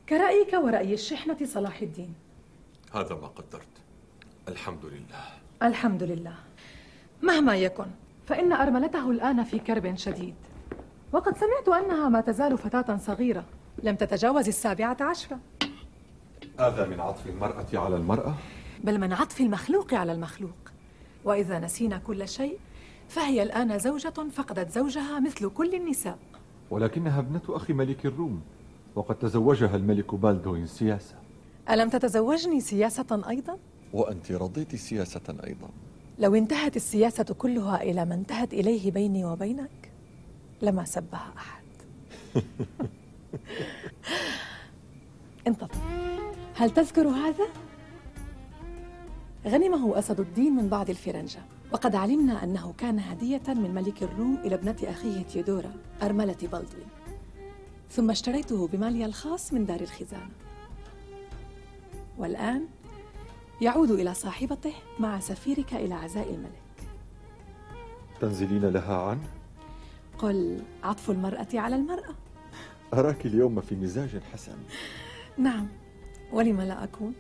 كرأيك 0.10 0.54
ورأي 0.54 0.94
الشحنة 0.94 1.38
صلاح 1.46 1.82
الدين. 1.82 2.23
هذا 2.94 3.16
ما 3.16 3.28
قدرت. 3.28 3.68
الحمد 4.48 4.86
لله. 4.86 5.24
الحمد 5.64 6.04
لله. 6.04 6.36
مهما 7.24 7.56
يكن 7.56 7.86
فإن 8.28 8.54
أرملته 8.54 9.12
الآن 9.12 9.44
في 9.44 9.60
كرب 9.60 9.96
شديد. 9.96 10.36
وقد 11.12 11.38
سمعت 11.38 11.84
أنها 11.84 12.10
ما 12.10 12.22
تزال 12.22 12.58
فتاة 12.58 12.98
صغيرة. 12.98 13.46
لم 13.84 13.96
تتجاوز 13.96 14.48
السابعة 14.48 14.98
عشرة. 15.02 15.40
هذا 16.60 16.88
من 16.88 17.00
عطف 17.00 17.28
المرأة 17.28 17.68
على 17.74 17.96
المرأة؟ 17.96 18.36
بل 18.84 19.00
من 19.00 19.14
عطف 19.14 19.42
المخلوق 19.42 19.94
على 19.94 20.12
المخلوق. 20.12 20.58
وإذا 21.26 21.60
نسينا 21.60 21.98
كل 21.98 22.28
شيء 22.28 22.60
فهي 23.10 23.44
الآن 23.44 23.80
زوجة 23.80 24.30
فقدت 24.32 24.72
زوجها 24.72 25.20
مثل 25.20 25.50
كل 25.50 25.76
النساء. 25.76 26.18
ولكنها 26.70 27.20
ابنة 27.20 27.42
أخي 27.50 27.74
ملك 27.74 28.06
الروم 28.06 28.42
وقد 28.96 29.16
تزوجها 29.16 29.76
الملك 29.76 30.16
بالدوين 30.16 30.68
سياسة. 30.68 31.16
ألم 31.70 31.90
تتزوجني 31.90 32.62
سياسة 32.62 33.22
أيضا؟ 33.30 33.58
وأنت 33.94 34.32
رضيت 34.32 34.76
سياسة 34.76 35.38
أيضا. 35.44 35.70
لو 36.20 36.36
انتهت 36.36 36.76
السياسة 36.76 37.24
كلها 37.24 37.82
إلى 37.84 38.06
ما 38.06 38.16
انتهت 38.16 38.54
إليه 38.54 38.92
بيني 38.92 39.26
وبينك 39.26 39.92
لما 40.62 40.86
سبها 40.86 41.34
أحد. 41.38 41.64
انتظر. 45.48 45.82
هل 46.56 46.70
تذكر 46.70 47.08
هذا؟ 47.08 47.48
غنمه 49.48 50.00
أسد 50.00 50.20
الدين 50.20 50.56
من 50.56 50.70
بعض 50.70 50.90
الفرنجة. 50.90 51.40
وقد 51.74 51.96
علمنا 51.96 52.44
أنه 52.44 52.74
كان 52.78 53.00
هدية 53.00 53.42
من 53.48 53.74
ملك 53.74 54.04
الروم 54.04 54.38
إلى 54.46 54.56
ابنة 54.56 54.76
أخيه 54.84 55.22
تيودورا 55.24 55.72
أرملة 56.04 56.36
بلدوين 56.42 56.88
ثم 57.90 58.12
اشتريته 58.12 58.68
بمالي 58.68 59.06
الخاص 59.06 59.54
من 59.54 59.66
دار 59.66 59.82
الخزانة. 59.82 60.30
والآن 62.18 62.68
يعود 63.62 63.92
إلى 63.92 64.14
صاحبته 64.14 64.74
مع 65.00 65.20
سفيرك 65.20 65.74
إلى 65.74 65.94
عزاء 65.94 66.30
الملك 66.34 66.64
تنزلين 68.22 68.66
لها 68.66 69.02
عنه؟ 69.02 69.28
قل 70.18 70.62
عطف 70.84 71.10
المرأة 71.12 71.48
على 71.54 71.76
المرأة 71.76 72.16
أراك 72.94 73.26
اليوم 73.26 73.62
في 73.62 73.76
مزاج 73.76 74.20
حسن 74.34 74.58
نعم 75.38 75.68
ولم 76.32 76.62
لا 76.62 76.84
أكون؟ 76.84 77.14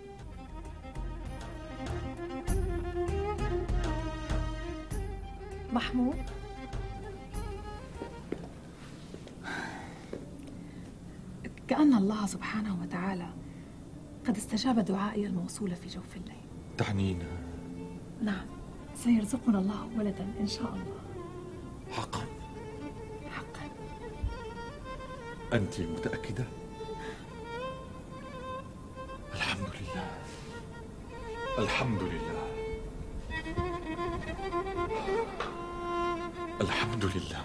محمود 5.73 6.15
كأن 11.67 11.93
الله 11.93 12.25
سبحانه 12.25 12.82
وتعالى 12.82 13.27
قد 14.27 14.38
استجاب 14.38 14.79
دعائي 14.79 15.25
الموصول 15.25 15.75
في 15.75 15.88
جوف 15.88 16.15
الليل. 16.15 16.43
تعنينا 16.77 17.27
نعم 18.21 18.45
سيرزقنا 18.95 19.59
الله 19.59 19.89
ولدا 19.97 20.27
إن 20.39 20.47
شاء 20.47 20.73
الله. 20.73 21.01
حقا. 21.91 22.25
حقا. 23.31 23.69
أنت 25.53 25.79
متأكدة؟ 25.79 26.45
الحمد 29.33 29.69
لله. 29.81 30.07
الحمد 31.59 32.01
لله. 32.03 32.43
الحمد 36.62 37.05
لله 37.05 37.41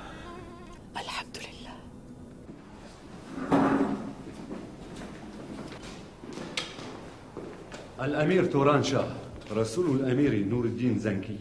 الحمد 0.97 1.39
لله 1.39 1.77
الأمير 8.01 8.45
توران 8.45 8.83
شاه 8.83 9.17
رسول 9.53 10.01
الأمير 10.01 10.47
نور 10.47 10.65
الدين 10.65 10.99
زنكي. 10.99 11.39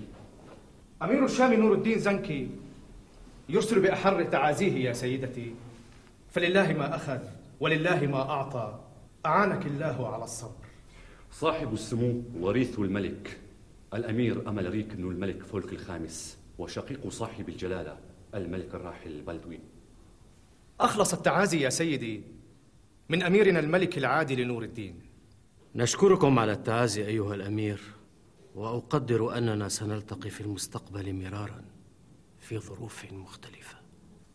أمير 1.01 1.25
الشام 1.25 1.53
نور 1.53 1.73
الدين 1.73 1.99
زنكي 1.99 2.49
يرسل 3.49 3.79
بأحر 3.79 4.23
تعازيه 4.23 4.85
يا 4.85 4.93
سيدتي. 4.93 5.55
فلله 6.31 6.73
ما 6.73 6.95
أخذ 6.95 7.19
ولله 7.59 8.05
ما 8.05 8.21
أعطى 8.21 8.79
أعانك 9.25 9.65
الله 9.65 10.13
على 10.13 10.23
الصبر. 10.23 10.65
صاحب 11.31 11.73
السمو 11.73 12.21
وريث 12.39 12.79
الملك 12.79 13.37
الأمير 13.93 14.49
أمل 14.49 14.69
ريك 14.69 14.93
بن 14.93 15.11
الملك 15.11 15.43
فولك 15.43 15.73
الخامس 15.73 16.37
وشقيق 16.57 17.09
صاحب 17.09 17.49
الجلالة 17.49 17.97
الملك 18.35 18.75
الراحل 18.75 19.21
بلدوين. 19.21 19.59
أخلص 20.79 21.13
التعازي 21.13 21.61
يا 21.61 21.69
سيدي 21.69 22.21
من 23.09 23.23
أميرنا 23.23 23.59
الملك 23.59 23.97
العادل 23.97 24.47
نور 24.47 24.63
الدين. 24.63 25.06
نشكركم 25.77 26.39
على 26.39 26.51
التعازي 26.51 27.05
أيها 27.05 27.35
الأمير 27.35 27.81
وأقدر 28.55 29.37
أننا 29.37 29.69
سنلتقي 29.69 30.29
في 30.29 30.41
المستقبل 30.41 31.13
مرارا 31.13 31.61
في 32.39 32.59
ظروف 32.59 33.05
مختلفة. 33.11 33.77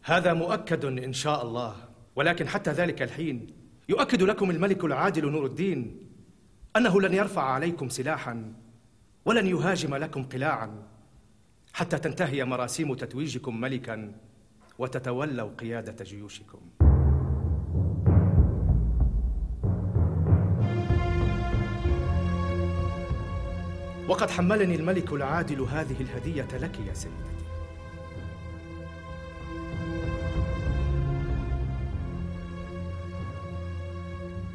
هذا 0.03 0.33
مؤكد 0.33 0.85
إن 0.85 1.13
شاء 1.13 1.43
الله 1.43 1.75
ولكن 2.17 2.49
حتى 2.49 2.71
ذلك 2.71 3.03
الحين 3.03 3.47
يؤكد 3.89 4.23
لكم 4.23 4.51
الملك 4.51 4.85
العادل 4.85 5.31
نور 5.31 5.47
الدين 5.47 6.09
أنه 6.77 7.01
لن 7.01 7.15
يرفع 7.15 7.43
عليكم 7.43 7.89
سلاحا 7.89 8.53
ولن 9.25 9.47
يهاجم 9.47 9.95
لكم 9.95 10.23
قلاعا 10.23 10.83
حتى 11.73 11.99
تنتهي 11.99 12.45
مراسيم 12.45 12.95
تتويجكم 12.95 13.61
ملكا 13.61 14.15
وتتولوا 14.79 15.51
قيادة 15.51 16.05
جيوشكم. 16.05 16.61
وقد 24.09 24.31
حملني 24.31 24.75
الملك 24.75 25.13
العادل 25.13 25.61
هذه 25.61 26.01
الهدية 26.01 26.49
لك 26.53 26.81
يا 26.89 26.95
سيدتي. 26.95 27.33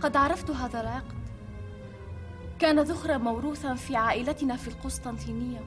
قد 0.02 0.18
عرفت 0.18 0.52
هذا 0.52 0.82
العقد. 0.82 1.18
كان 2.60 2.80
ذخرا 2.80 3.18
موروثا 3.18 3.76
في 3.76 3.96
عائلتنا 3.96 4.56
في 4.56 4.68
القسطنطينية. 4.68 5.60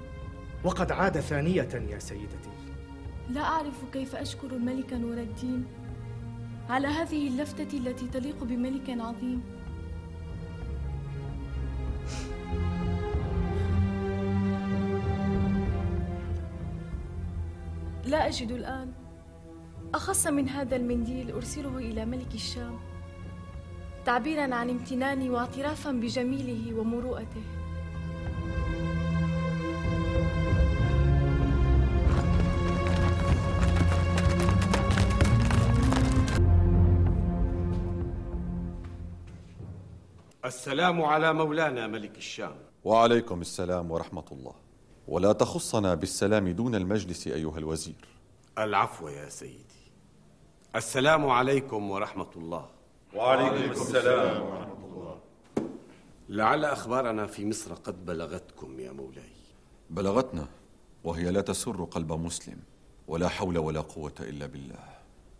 وقد 0.64 0.92
عاد 0.92 1.20
ثانية 1.20 1.88
يا 1.90 1.98
سيدتي. 1.98 2.50
لا 3.30 3.40
أعرف 3.40 3.84
كيف 3.92 4.16
أشكر 4.16 4.46
الملك 4.46 4.92
نور 4.92 5.18
الدين 5.18 5.66
على 6.68 6.88
هذه 6.88 7.28
اللفتة 7.28 7.78
التي 7.78 8.08
تليق 8.08 8.44
بملك 8.44 8.90
عظيم. 8.90 9.59
لا 18.10 18.26
أجد 18.26 18.50
الآن. 18.50 18.92
أخص 19.94 20.26
من 20.26 20.48
هذا 20.48 20.76
المنديل 20.76 21.32
أرسله 21.32 21.78
إلى 21.78 22.04
ملك 22.04 22.34
الشام 22.34 22.78
تعبيرا 24.04 24.54
عن 24.54 24.70
امتناني 24.70 25.30
واعترافا 25.30 25.92
بجميله 25.92 26.74
ومروءته. 26.78 27.42
السلام 40.44 41.02
على 41.02 41.32
مولانا 41.32 41.86
ملك 41.86 42.18
الشام. 42.18 42.54
وعليكم 42.84 43.40
السلام 43.40 43.90
ورحمة 43.90 44.24
الله. 44.32 44.69
ولا 45.10 45.32
تخصنا 45.32 45.94
بالسلام 45.94 46.48
دون 46.48 46.74
المجلس 46.74 47.26
أيها 47.26 47.58
الوزير. 47.58 48.08
العفو 48.58 49.08
يا 49.08 49.28
سيدي. 49.28 49.80
السلام 50.76 51.28
عليكم 51.28 51.90
ورحمة 51.90 52.30
الله. 52.36 52.68
وعليكم 53.14 53.70
السلام 53.70 54.42
ورحمة 54.42 54.84
الله. 54.84 55.18
لعل 56.28 56.64
أخبارنا 56.64 57.26
في 57.26 57.46
مصر 57.46 57.74
قد 57.74 58.06
بلغتكم 58.06 58.80
يا 58.80 58.92
مولاي. 58.92 59.32
بلغتنا 59.90 60.48
وهي 61.04 61.30
لا 61.30 61.40
تسر 61.40 61.84
قلب 61.84 62.12
مسلم 62.12 62.58
ولا 63.08 63.28
حول 63.28 63.58
ولا 63.58 63.80
قوة 63.80 64.14
إلا 64.20 64.46
بالله. 64.46 64.88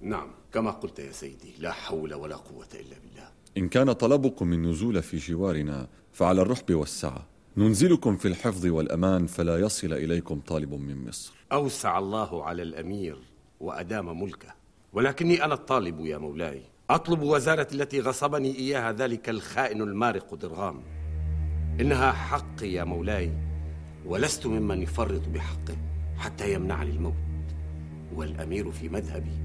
نعم 0.01 0.31
كما 0.53 0.71
قلت 0.71 0.99
يا 0.99 1.13
سيدي 1.13 1.55
لا 1.59 1.73
حول 1.73 2.15
ولا 2.15 2.37
قوة 2.37 2.69
إلا 2.75 2.97
بالله. 2.99 3.29
إن 3.57 3.69
كان 3.69 3.93
طلبكم 3.93 4.53
النزول 4.53 5.03
في 5.03 5.17
جوارنا 5.17 5.89
فعلى 6.13 6.43
الرحب 6.43 6.75
والسعة. 6.75 7.27
ننزلكم 7.57 8.17
في 8.17 8.29
الحفظ 8.29 8.67
والأمان 8.67 9.27
فلا 9.27 9.59
يصل 9.59 9.93
إليكم 9.93 10.41
طالب 10.41 10.75
من 10.75 11.09
مصر. 11.09 11.33
أوسع 11.53 11.99
الله 11.99 12.45
على 12.45 12.63
الأمير 12.63 13.19
وأدام 13.61 14.23
ملكه. 14.23 14.55
ولكني 14.93 15.45
أنا 15.45 15.55
الطالب 15.55 16.01
يا 16.01 16.19
مولاي. 16.19 16.63
أطلب 16.91 17.23
وزارة 17.23 17.67
التي 17.73 18.01
غصبني 18.01 18.59
إياها 18.59 18.93
ذلك 18.93 19.29
الخائن 19.29 19.83
المارق 19.83 20.35
درغام. 20.35 20.83
إنها 21.81 22.13
حقي 22.13 22.73
يا 22.73 22.85
مولاي 22.85 23.33
ولست 24.07 24.47
ممن 24.47 24.83
يفرط 24.83 25.29
بحقه 25.29 25.77
حتى 26.19 26.55
يمنعني 26.55 26.91
الموت. 26.91 27.15
والأمير 28.15 28.71
في 28.71 28.89
مذهبي 28.89 29.39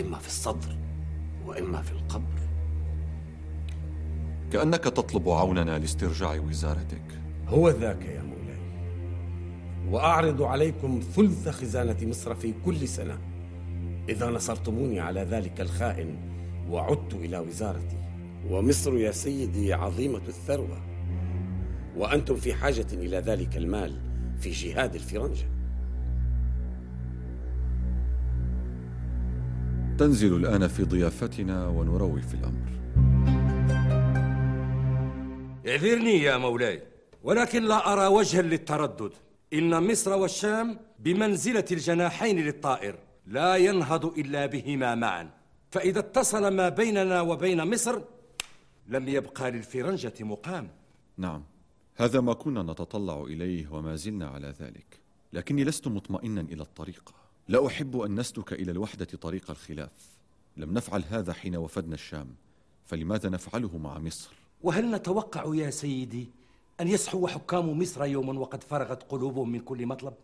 إما 0.00 0.18
في 0.18 0.26
الصدر 0.26 0.76
وإما 1.46 1.82
في 1.82 1.92
القبر. 1.92 2.40
كأنك 4.52 4.84
تطلب 4.84 5.28
عوننا 5.28 5.78
لاسترجاع 5.78 6.40
وزارتك. 6.48 7.25
هو 7.48 7.68
ذاك 7.68 8.04
يا 8.04 8.22
مولاي. 8.22 8.58
وأعرض 9.90 10.42
عليكم 10.42 11.00
ثلث 11.12 11.48
خزانة 11.48 11.96
مصر 12.02 12.34
في 12.34 12.54
كل 12.64 12.88
سنة. 12.88 13.18
إذا 14.08 14.30
نصرتموني 14.30 15.00
على 15.00 15.20
ذلك 15.20 15.60
الخائن 15.60 16.16
وعدت 16.70 17.14
إلى 17.14 17.38
وزارتي. 17.38 17.96
ومصر 18.50 18.96
يا 18.96 19.10
سيدي 19.10 19.72
عظيمة 19.72 20.22
الثروة. 20.28 20.86
وأنتم 21.96 22.36
في 22.36 22.54
حاجة 22.54 22.86
إلى 22.92 23.16
ذلك 23.18 23.56
المال 23.56 24.00
في 24.38 24.50
جهاد 24.50 24.94
الفرنجة. 24.94 25.46
تنزل 29.98 30.36
الآن 30.36 30.68
في 30.68 30.84
ضيافتنا 30.84 31.68
ونروي 31.68 32.22
في 32.22 32.34
الأمر. 32.34 32.70
اعذرني 35.68 36.22
يا 36.22 36.36
مولاي. 36.36 36.95
ولكن 37.26 37.62
لا 37.62 37.92
أرى 37.92 38.06
وجها 38.06 38.42
للتردد. 38.42 39.12
إن 39.52 39.90
مصر 39.90 40.12
والشام 40.12 40.78
بمنزلة 40.98 41.64
الجناحين 41.72 42.38
للطائر 42.38 42.98
لا 43.26 43.56
ينهض 43.56 44.04
إلا 44.18 44.46
بهما 44.46 44.94
معا. 44.94 45.30
فإذا 45.70 45.98
اتصل 45.98 46.48
ما 46.48 46.68
بيننا 46.68 47.20
وبين 47.20 47.70
مصر 47.70 48.02
لم 48.88 49.08
يبقى 49.08 49.50
للفرنجة 49.50 50.14
مقام. 50.20 50.68
نعم 51.18 51.44
هذا 51.96 52.20
ما 52.20 52.32
كنا 52.32 52.62
نتطلع 52.62 53.22
إليه 53.22 53.72
وما 53.72 53.96
زلنا 53.96 54.28
على 54.28 54.54
ذلك. 54.60 55.00
لكني 55.32 55.64
لست 55.64 55.88
مطمئنا 55.88 56.40
إلى 56.40 56.62
الطريقة 56.62 57.14
لا 57.48 57.66
أحب 57.66 58.00
أن 58.00 58.20
نسلك 58.20 58.52
إلى 58.52 58.70
الوحدة 58.72 59.04
طريق 59.04 59.50
الخلاف. 59.50 60.16
لم 60.56 60.74
نفعل 60.74 61.04
هذا 61.10 61.32
حين 61.32 61.56
وفدنا 61.56 61.94
الشام. 61.94 62.34
فلماذا 62.84 63.28
نفعله 63.28 63.78
مع 63.78 63.98
مصر؟ 63.98 64.30
وهل 64.62 64.90
نتوقع 64.90 65.54
يا 65.54 65.70
سيدي 65.70 66.30
أن 66.80 66.88
يسحو 66.88 67.26
حكام 67.26 67.78
مصر 67.78 68.04
يوما 68.04 68.40
وقد 68.40 68.62
فرغت 68.62 69.02
قلوبهم 69.02 69.52
من 69.52 69.60
كل 69.60 69.86
مطلب 69.86 70.14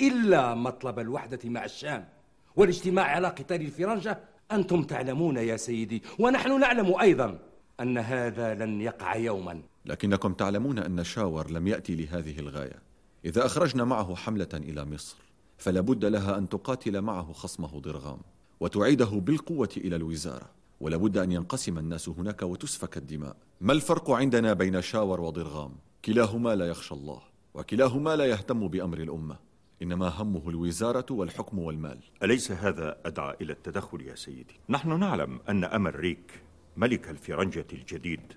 إلا 0.00 0.54
مطلب 0.54 0.98
الوحدة 0.98 1.38
مع 1.44 1.64
الشام 1.64 2.08
والاجتماع 2.56 3.04
على 3.04 3.28
قتال 3.28 3.60
الفرنجة. 3.60 4.20
أنتم 4.52 4.82
تعلمون 4.82 5.36
يا 5.36 5.56
سيدي 5.56 6.02
ونحن 6.18 6.60
نعلم 6.60 7.00
أيضا 7.00 7.38
أن 7.80 7.98
هذا 7.98 8.54
لن 8.54 8.80
يقع 8.80 9.16
يوما. 9.16 9.62
لكنكم 9.86 10.32
تعلمون 10.32 10.78
أن 10.78 11.04
شاور 11.04 11.50
لم 11.50 11.66
يأتي 11.66 11.94
لهذه 11.94 12.38
الغاية. 12.38 12.82
إذا 13.24 13.46
أخرجنا 13.46 13.84
معه 13.84 14.14
حملة 14.14 14.48
إلى 14.54 14.84
مصر 14.84 15.16
فلا 15.58 15.80
بد 15.80 16.04
لها 16.04 16.38
أن 16.38 16.48
تقاتل 16.48 17.00
معه 17.00 17.32
خصمه 17.32 17.80
ضرغام 17.80 18.18
وتعيده 18.60 19.06
بالقوة 19.06 19.68
إلى 19.76 19.96
الوزارة. 19.96 20.50
ولا 20.80 20.96
بد 20.96 21.18
أن 21.18 21.32
ينقسم 21.32 21.78
الناس 21.78 22.08
هناك 22.08 22.42
وتسفك 22.42 22.96
الدماء. 22.96 23.36
ما 23.60 23.72
الفرق 23.72 24.10
عندنا 24.10 24.52
بين 24.52 24.82
شاور 24.82 25.20
وضرغام؟ 25.20 25.72
كلاهما 26.04 26.54
لا 26.54 26.66
يخشى 26.66 26.94
الله 26.94 27.22
وكلاهما 27.54 28.16
لا 28.16 28.24
يهتم 28.24 28.68
بأمر 28.68 28.98
الأمة. 28.98 29.36
إنما 29.82 30.08
همه 30.08 30.48
الوزارة 30.50 31.06
والحكم 31.10 31.58
والمال. 31.58 31.98
أليس 32.22 32.52
هذا 32.52 32.96
أدعى 33.04 33.36
إلى 33.40 33.52
التدخل 33.52 34.00
يا 34.00 34.14
سيدي؟ 34.14 34.54
نحن 34.68 35.00
نعلم 35.00 35.40
أن 35.48 35.64
أمريك 35.64 36.42
ملك 36.76 37.10
الفرنجة 37.10 37.66
الجديد 37.72 38.32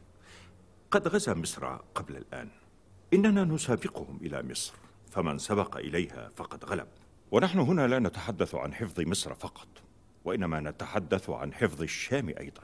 قد 0.92 1.08
غزا 1.08 1.34
مصر 1.34 1.66
قبل 1.96 2.18
الآن. 2.18 2.50
إننا 3.14 3.44
نسابقهم 3.44 4.20
إلى 4.22 4.44
مصر 4.44 4.74
فمن 5.12 5.38
سبق 5.38 5.78
إليها 5.78 6.32
فقد 6.36 6.66
غلب. 6.66 6.88
ونحن 7.32 7.60
هنا 7.60 7.88
لا 7.88 8.00
نتحدث 8.00 8.56
عن 8.56 8.74
حفظ 8.74 9.02
مصر 9.02 9.34
فقط 9.34 9.68
وإنما 10.26 10.60
نتحدث 10.60 11.30
عن 11.30 11.54
حفظ 11.54 11.82
الشام 11.82 12.30
أيضا 12.30 12.64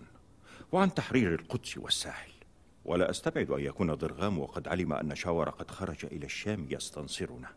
وعن 0.71 0.93
تحرير 0.93 1.35
القدس 1.35 1.77
والساحل. 1.77 2.31
ولا 2.85 3.09
أستبعد 3.09 3.51
أن 3.51 3.59
يكون 3.59 3.93
ضرغام 3.93 4.39
وقد 4.39 4.67
علم 4.67 4.93
أن 4.93 5.15
شاور 5.15 5.49
قد 5.49 5.71
خرج 5.71 6.05
إلى 6.05 6.25
الشام 6.25 6.67
يستنصرنا 6.69 7.47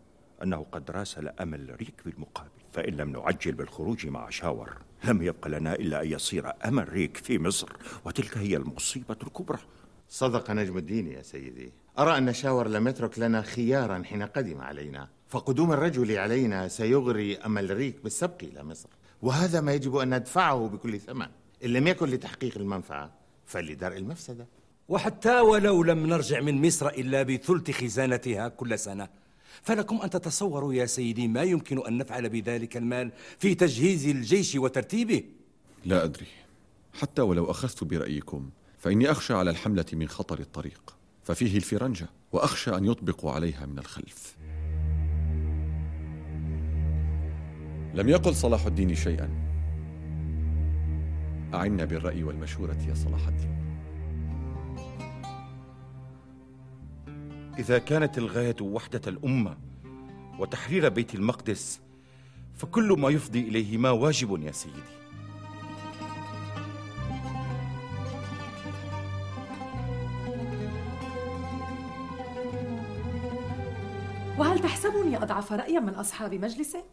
أنه 0.43 0.67
قد 0.73 0.91
راسل 0.91 1.29
أمل 1.29 1.77
ريك 1.77 1.95
بالمقابل. 2.05 2.49
فإن 2.73 2.95
لم 2.95 3.13
نعجل 3.13 3.53
بالخروج 3.53 4.07
مع 4.07 4.31
شاور 4.31 4.77
لم 5.05 5.23
يبق 5.23 5.49
لنا 5.49 5.75
إلا 5.75 6.03
أن 6.03 6.11
يصير 6.11 6.53
أمل 6.65 6.89
ريك 6.89 7.17
في 7.17 7.39
مصر 7.39 7.69
وتلك 8.05 8.39
هي 8.39 8.57
المصيبة 8.57 9.17
الكبرى. 9.23 9.59
صدق 10.09 10.51
نجم 10.51 10.79
الدين 10.79 11.07
يا 11.07 11.23
سيدي. 11.23 11.73
أرى 11.99 12.19
أن 12.19 12.33
شاور 12.33 12.69
لم 12.69 12.89
يترك 12.89 13.19
لنا 13.19 13.43
خيارا 13.43 14.03
حين 14.03 14.23
قدم 14.23 14.61
علينا. 14.61 15.09
فقدوم 15.29 15.73
الرجل 15.73 16.19
علينا 16.19 16.69
سيغري 16.69 17.37
أمل 17.37 17.77
ريك 17.77 18.03
بالسبق 18.03 18.43
إلى 18.43 18.65
مصر. 18.65 18.89
وهذا 19.23 19.61
ما 19.61 19.73
يجب 19.73 19.97
أن 19.97 20.15
ندفعه 20.15 20.69
بكل 20.69 21.01
ثمن. 21.01 21.27
إن 21.65 21.71
لم 21.71 21.87
يكن 21.87 22.09
لتحقيق 22.09 22.59
المنفعة 22.59 23.13
فلدرء 23.47 23.97
المفسدة. 23.97 24.47
وحتى 24.89 25.41
ولو 25.41 25.83
لم 25.83 26.07
نرجع 26.07 26.41
من 26.41 26.67
مصر 26.67 26.89
إلا 26.89 27.23
بثلث 27.23 27.71
خزانتها 27.71 28.49
كل 28.49 28.79
سنة. 28.79 29.09
فلكم 29.63 30.01
أن 30.03 30.11
تتصوروا 30.11 30.75
يا 30.75 30.87
سيدي 30.87 31.29
ما 31.29 31.43
يمكن 31.43 31.87
أن 31.87 31.99
نفعل 31.99 32.29
بذلك 32.29 32.77
المال 32.77 33.13
في 33.39 33.55
تجهيز 33.55 34.07
الجيش 34.07 34.55
وترتيبه. 34.55 35.23
لا 35.85 36.05
أدري. 36.05 36.27
حتى 36.95 37.23
ولو 37.23 37.51
أخذت 37.51 37.85
برأيكم 37.85 38.51
فإني 38.79 39.11
أخشى 39.11 39.35
على 39.35 39.51
الحملة 39.51 39.85
من 39.93 40.09
خطر 40.09 40.39
الطريق 40.41 40.97
ففيه 41.25 41.57
الفرنجة 41.57 42.07
وأخشى 42.33 42.77
أن 42.77 42.85
يطبقوا 42.85 43.33
عليها 43.33 43.67
من 43.67 43.79
الخلف. 43.79 44.37
لم 47.95 48.09
يقل 48.09 48.35
صلاح 48.35 48.67
الدين 48.67 48.95
شيئا. 48.95 49.31
أعنا 51.55 51.85
بالرأي 51.85 52.23
والمشورة 52.23 52.79
يا 52.89 52.95
صلاح 52.95 53.29
الدين. 53.29 53.64
إذا 57.59 57.79
كانت 57.79 58.19
الغاية 58.19 58.57
وحدة 58.61 59.01
الأمة 59.07 59.57
وتحرير 60.39 60.89
بيت 60.89 61.15
المقدس 61.15 61.81
فكل 62.55 62.93
ما 62.99 63.11
يفضي 63.11 63.41
إليهما 63.41 63.91
واجب 63.91 64.43
يا 64.43 64.53
سيدي 64.53 64.83
وهل 74.39 74.59
تحسبني 74.59 75.17
أضعف 75.17 75.53
رأيا 75.53 75.81
من 75.81 75.95
أصحاب 75.95 76.35
مجلسك؟ 76.35 76.85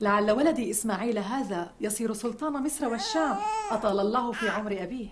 لعل 0.00 0.30
ولدي 0.30 0.70
إسماعيل 0.70 1.18
هذا 1.18 1.72
يصير 1.80 2.12
سلطان 2.12 2.52
مصر 2.52 2.88
والشام 2.88 3.36
أطال 3.70 4.00
الله 4.00 4.32
في 4.32 4.48
عمر 4.48 4.82
أبيه 4.82 5.08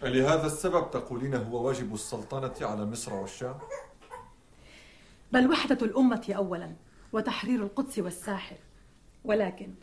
فلهذا 0.00 0.46
السبب 0.46 0.90
تقولين 0.90 1.34
هو 1.34 1.66
واجب 1.66 1.94
السلطنة 1.94 2.68
على 2.68 2.84
مصر 2.86 3.14
والشام؟ 3.14 3.54
بل 5.32 5.50
وحدة 5.50 5.86
الأمة 5.86 6.32
أولا 6.36 6.76
وتحرير 7.12 7.62
القدس 7.62 7.98
والساحل 7.98 8.56
ولكن 9.24 9.74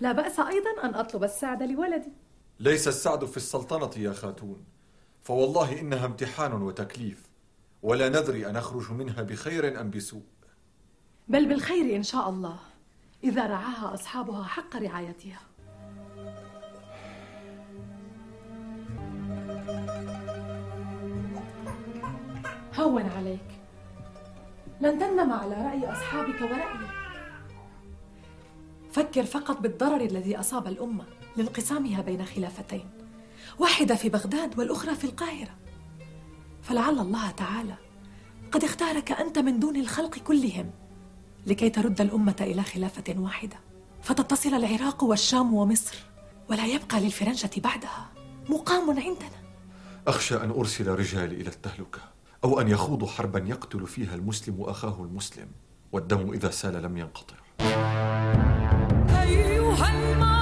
لا 0.00 0.12
بأس 0.12 0.40
أيضا 0.40 0.70
أن 0.84 0.94
أطلب 0.94 1.24
السعد 1.24 1.62
لولدي. 1.62 2.12
ليس 2.60 2.88
السعد 2.88 3.24
في 3.24 3.36
السلطنة 3.36 4.02
يا 4.02 4.12
خاتون. 4.12 4.64
فوالله 5.22 5.80
إنها 5.80 6.06
امتحان 6.06 6.52
وتكليف 6.52 7.22
ولا 7.82 8.08
ندري 8.08 8.46
أن 8.46 8.52
نخرج 8.52 8.92
منها 8.92 9.22
بخير 9.22 9.80
أم 9.80 9.90
بسوء. 9.90 10.22
بل 11.28 11.48
بالخير 11.48 11.96
إن 11.96 12.02
شاء 12.02 12.28
الله 12.28 12.58
إذا 13.24 13.46
رعاها 13.46 13.94
أصحابها 13.94 14.44
حق 14.44 14.76
رعايتها. 14.76 15.40
هون 22.74 23.02
عليك. 23.02 23.51
لن 24.82 24.98
تندم 24.98 25.32
على 25.32 25.54
رأي 25.54 25.92
أصحابك 25.92 26.40
ورأيي. 26.40 26.88
فكر 28.92 29.24
فقط 29.24 29.60
بالضرر 29.60 30.00
الذي 30.00 30.40
أصاب 30.40 30.66
الأمة 30.66 31.04
لانقسامها 31.36 32.02
بين 32.02 32.24
خلافتين 32.24 32.90
واحدة 33.58 33.94
في 33.94 34.08
بغداد 34.08 34.58
والأخرى 34.58 34.94
في 34.94 35.04
القاهرة. 35.04 35.58
فلعل 36.62 36.98
الله 36.98 37.30
تعالى 37.30 37.74
قد 38.52 38.64
اختارك 38.64 39.12
أنت 39.12 39.38
من 39.38 39.60
دون 39.60 39.76
الخلق 39.76 40.18
كلهم 40.18 40.70
لكي 41.46 41.70
ترد 41.70 42.00
الأمة 42.00 42.36
إلى 42.40 42.62
خلافة 42.62 43.14
واحدة. 43.16 43.56
فتتصل 44.02 44.54
العراق 44.54 45.04
والشام 45.04 45.54
ومصر 45.54 45.96
ولا 46.50 46.66
يبقى 46.66 47.00
للفرنجة 47.00 47.50
بعدها 47.56 48.12
مقام 48.48 48.90
عندنا. 48.90 49.42
أخشى 50.08 50.36
أن 50.36 50.50
أرسل 50.50 50.88
رجالي 50.88 51.34
إلى 51.34 51.48
التهلكة. 51.48 52.11
أو 52.44 52.60
أن 52.60 52.68
يخوضوا 52.68 53.08
حربا 53.08 53.38
يقتل 53.38 53.86
فيها 53.86 54.14
المسلم 54.14 54.60
أخاه 54.60 55.02
المسلم 55.02 55.46
والدم 55.92 56.32
إذا 56.32 56.50
سال 56.50 56.82
لم 56.82 56.96
ينقطع. 56.96 57.36
أيها 59.22 60.12
المرء 60.12 60.41